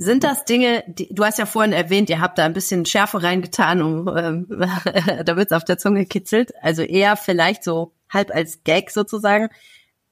Sind 0.00 0.22
das 0.22 0.44
Dinge, 0.44 0.84
die, 0.86 1.12
du 1.12 1.24
hast 1.24 1.38
ja 1.38 1.46
vorhin 1.46 1.72
erwähnt, 1.72 2.08
ihr 2.08 2.20
habt 2.20 2.38
da 2.38 2.44
ein 2.44 2.52
bisschen 2.52 2.86
Schärfe 2.86 3.22
reingetan, 3.22 3.82
um, 3.82 4.16
ähm, 4.16 4.46
da 5.24 5.36
wird's 5.36 5.52
auf 5.52 5.64
der 5.64 5.76
Zunge 5.76 6.06
kitzelt, 6.06 6.52
also 6.62 6.82
eher 6.82 7.16
vielleicht 7.16 7.64
so 7.64 7.92
halb 8.08 8.34
als 8.34 8.62
Gag 8.62 8.90
sozusagen. 8.90 9.48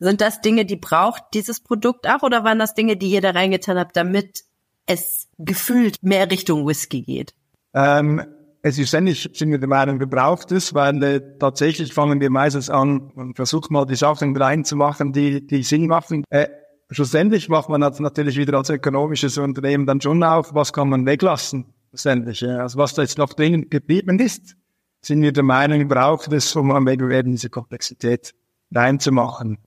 Sind 0.00 0.20
das 0.20 0.40
Dinge, 0.40 0.64
die 0.64 0.76
braucht 0.76 1.22
dieses 1.34 1.60
Produkt 1.60 2.08
auch 2.08 2.22
oder 2.22 2.42
waren 2.42 2.58
das 2.58 2.74
Dinge, 2.74 2.96
die 2.96 3.10
ihr 3.10 3.20
da 3.20 3.30
reingetan 3.30 3.78
habt, 3.78 3.96
damit 3.96 4.42
es 4.86 5.28
gefühlt 5.38 6.02
mehr 6.02 6.30
Richtung 6.30 6.66
Whisky 6.66 7.02
geht? 7.02 7.34
Ähm, 7.72 8.22
es 8.62 8.78
ist 8.78 8.92
endlich, 8.92 9.30
sind 9.34 9.52
wir 9.52 9.58
der 9.58 9.68
Meinung, 9.68 10.00
wir 10.00 10.08
braucht 10.08 10.50
es, 10.50 10.74
weil 10.74 11.00
äh, 11.04 11.20
tatsächlich 11.38 11.94
fangen 11.94 12.20
wir 12.20 12.30
meistens 12.30 12.68
an 12.68 13.12
und 13.14 13.36
versuchen 13.36 13.72
mal 13.72 13.86
die 13.86 13.94
Sachen 13.94 14.36
reinzumachen, 14.36 15.12
die, 15.12 15.46
die 15.46 15.62
Sinn 15.62 15.86
machen. 15.86 16.24
Äh, 16.30 16.48
schlussendlich 16.90 17.48
macht 17.48 17.68
man 17.68 17.80
natürlich 17.80 18.36
wieder 18.36 18.58
als 18.58 18.70
ökonomisches 18.70 19.38
Unternehmen 19.38 19.86
dann 19.86 20.00
schon 20.00 20.22
auf, 20.22 20.54
was 20.54 20.72
kann 20.72 20.88
man 20.88 21.06
weglassen, 21.06 21.66
schlussendlich. 21.90 22.40
Ja. 22.40 22.58
Also 22.58 22.78
was 22.78 22.94
da 22.94 23.02
jetzt 23.02 23.18
noch 23.18 23.32
drin 23.32 23.68
geblieben 23.70 24.18
ist, 24.18 24.56
sind 25.00 25.22
wir 25.22 25.32
der 25.32 25.42
Meinung, 25.42 25.86
braucht 25.88 26.32
es, 26.32 26.54
um 26.56 26.70
am 26.72 26.86
Wettbewerb 26.86 27.26
diese 27.26 27.50
Komplexität 27.50 28.34
reinzumachen. 28.74 29.58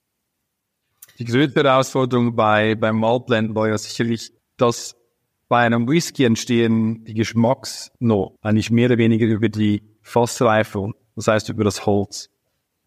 Die 1.18 1.26
größte 1.26 1.64
Herausforderung 1.64 2.36
bei, 2.36 2.76
beim 2.76 3.00
Malblend 3.00 3.56
war 3.56 3.68
ja 3.68 3.78
sicherlich, 3.78 4.32
dass 4.58 4.96
bei 5.50 5.66
einem 5.66 5.90
Whisky 5.90 6.26
entstehen 6.26 7.04
die 7.06 7.14
Geschmacksnoten 7.14 8.38
eigentlich 8.42 8.72
mehr 8.72 8.86
oder 8.86 8.98
weniger 8.98 9.26
über 9.26 9.50
die 9.50 9.82
Fassreifung, 10.02 10.94
das 11.16 11.28
heißt 11.28 11.50
über 11.50 11.64
das 11.64 11.86
Holz. 11.86 12.30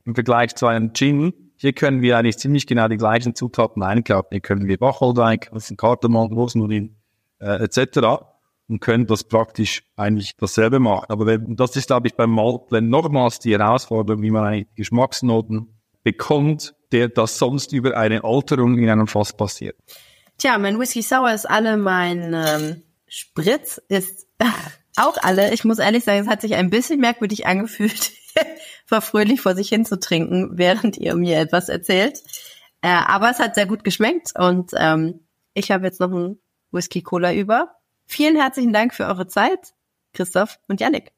Im 0.05 0.15
Vergleich 0.15 0.55
zu 0.55 0.67
einem 0.67 0.95
Gin, 0.95 1.42
hier 1.63 1.73
können 1.73 2.03
wir 2.03 2.19
eigentlich 2.19 2.39
ziemlich 2.39 2.67
genau 2.67 2.89
die 2.89 2.97
gleichen 2.97 3.37
Zutaten 3.37 3.85
einkaufen. 3.85 4.27
Hier 4.33 4.41
können 4.41 4.67
wir 4.67 4.81
Wacholder 4.81 5.27
einkaufen, 5.27 5.77
Kardamom, 5.77 6.33
Rosmarin 6.33 6.97
äh, 7.39 7.63
etc. 7.63 8.25
und 8.69 8.81
können 8.81 9.07
das 9.07 9.23
praktisch 9.23 9.85
eigentlich 9.95 10.37
dasselbe 10.37 10.81
machen. 10.81 11.07
Aber 11.09 11.25
wenn, 11.25 11.55
das 11.55 11.77
ist, 11.77 11.87
glaube 11.87 12.09
ich, 12.09 12.17
beim 12.17 12.31
Maltblend 12.31 12.91
nochmals 12.91 13.39
die 13.39 13.53
Herausforderung, 13.53 14.23
wie 14.23 14.33
man 14.33 14.45
eigentlich 14.45 14.75
Geschmacksnoten 14.75 15.79
bekommt, 16.03 16.75
der 16.91 17.09
das 17.09 17.39
sonst 17.39 17.73
über 17.73 17.97
eine 17.97 18.25
Alterung 18.25 18.77
in 18.77 18.91
einem 18.91 19.07
Fass 19.07 19.33
passiert. 19.33 19.77
Tja, 20.39 20.59
mein 20.59 20.81
Whisky 20.81 21.01
Sour 21.01 21.33
ist 21.33 21.49
alle, 21.49 21.77
mein 21.77 22.35
ähm, 22.35 22.83
Spritz 23.07 23.81
ist 23.87 24.27
auch 24.97 25.17
alle. 25.23 25.55
Ich 25.55 25.63
muss 25.63 25.79
ehrlich 25.79 26.03
sagen, 26.03 26.23
es 26.23 26.27
hat 26.27 26.41
sich 26.41 26.57
ein 26.57 26.71
bisschen 26.71 26.99
merkwürdig 26.99 27.47
angefühlt, 27.47 28.11
war 28.93 29.03
fröhlich 29.03 29.41
vor 29.41 29.55
sich 29.57 29.69
hin 29.69 29.85
zu 29.85 29.99
trinken, 29.99 30.51
während 30.59 30.97
ihr 30.97 31.17
mir 31.17 31.39
etwas 31.39 31.69
erzählt. 31.69 32.23
Äh, 32.83 32.89
aber 32.89 33.31
es 33.31 33.39
hat 33.39 33.55
sehr 33.55 33.67
gut 33.67 33.85
geschmeckt 33.85 34.33
und 34.39 34.71
ähm, 34.77 35.21
ich 35.55 35.71
habe 35.71 35.85
jetzt 35.85 36.01
noch 36.01 36.11
einen 36.11 36.41
Whisky 36.71 37.03
Cola 37.03 37.33
über. 37.33 37.75
Vielen 38.07 38.37
herzlichen 38.37 38.73
Dank 38.73 38.95
für 38.95 39.07
eure 39.07 39.27
Zeit, 39.27 39.73
Christoph 40.13 40.59
und 40.69 40.81
Yannick. 40.81 41.13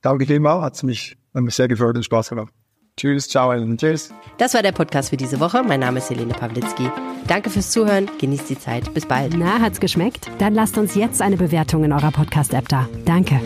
Danke 0.00 0.26
vielmals, 0.26 0.62
hat 0.62 0.82
mich, 0.82 1.16
hat 1.34 1.42
mich 1.42 1.54
sehr 1.54 1.68
gefreut 1.68 1.96
und 1.96 2.04
Spaß 2.04 2.30
gemacht. 2.30 2.52
Tschüss, 2.98 3.28
ciao 3.28 3.50
und 3.52 3.78
tschüss. 3.78 4.12
Das 4.38 4.54
war 4.54 4.62
der 4.62 4.72
Podcast 4.72 5.10
für 5.10 5.16
diese 5.16 5.38
Woche. 5.38 5.62
Mein 5.62 5.80
Name 5.80 5.98
ist 5.98 6.10
Helene 6.10 6.34
Pawlitzki. 6.34 6.90
Danke 7.28 7.48
fürs 7.48 7.70
Zuhören. 7.70 8.10
Genießt 8.18 8.50
die 8.50 8.58
Zeit. 8.58 8.92
Bis 8.92 9.06
bald. 9.06 9.36
Na, 9.36 9.60
hat's 9.60 9.78
geschmeckt? 9.78 10.28
Dann 10.38 10.54
lasst 10.54 10.76
uns 10.78 10.96
jetzt 10.96 11.22
eine 11.22 11.36
Bewertung 11.36 11.84
in 11.84 11.92
eurer 11.92 12.10
Podcast-App 12.10 12.68
da. 12.68 12.88
Danke. 13.04 13.40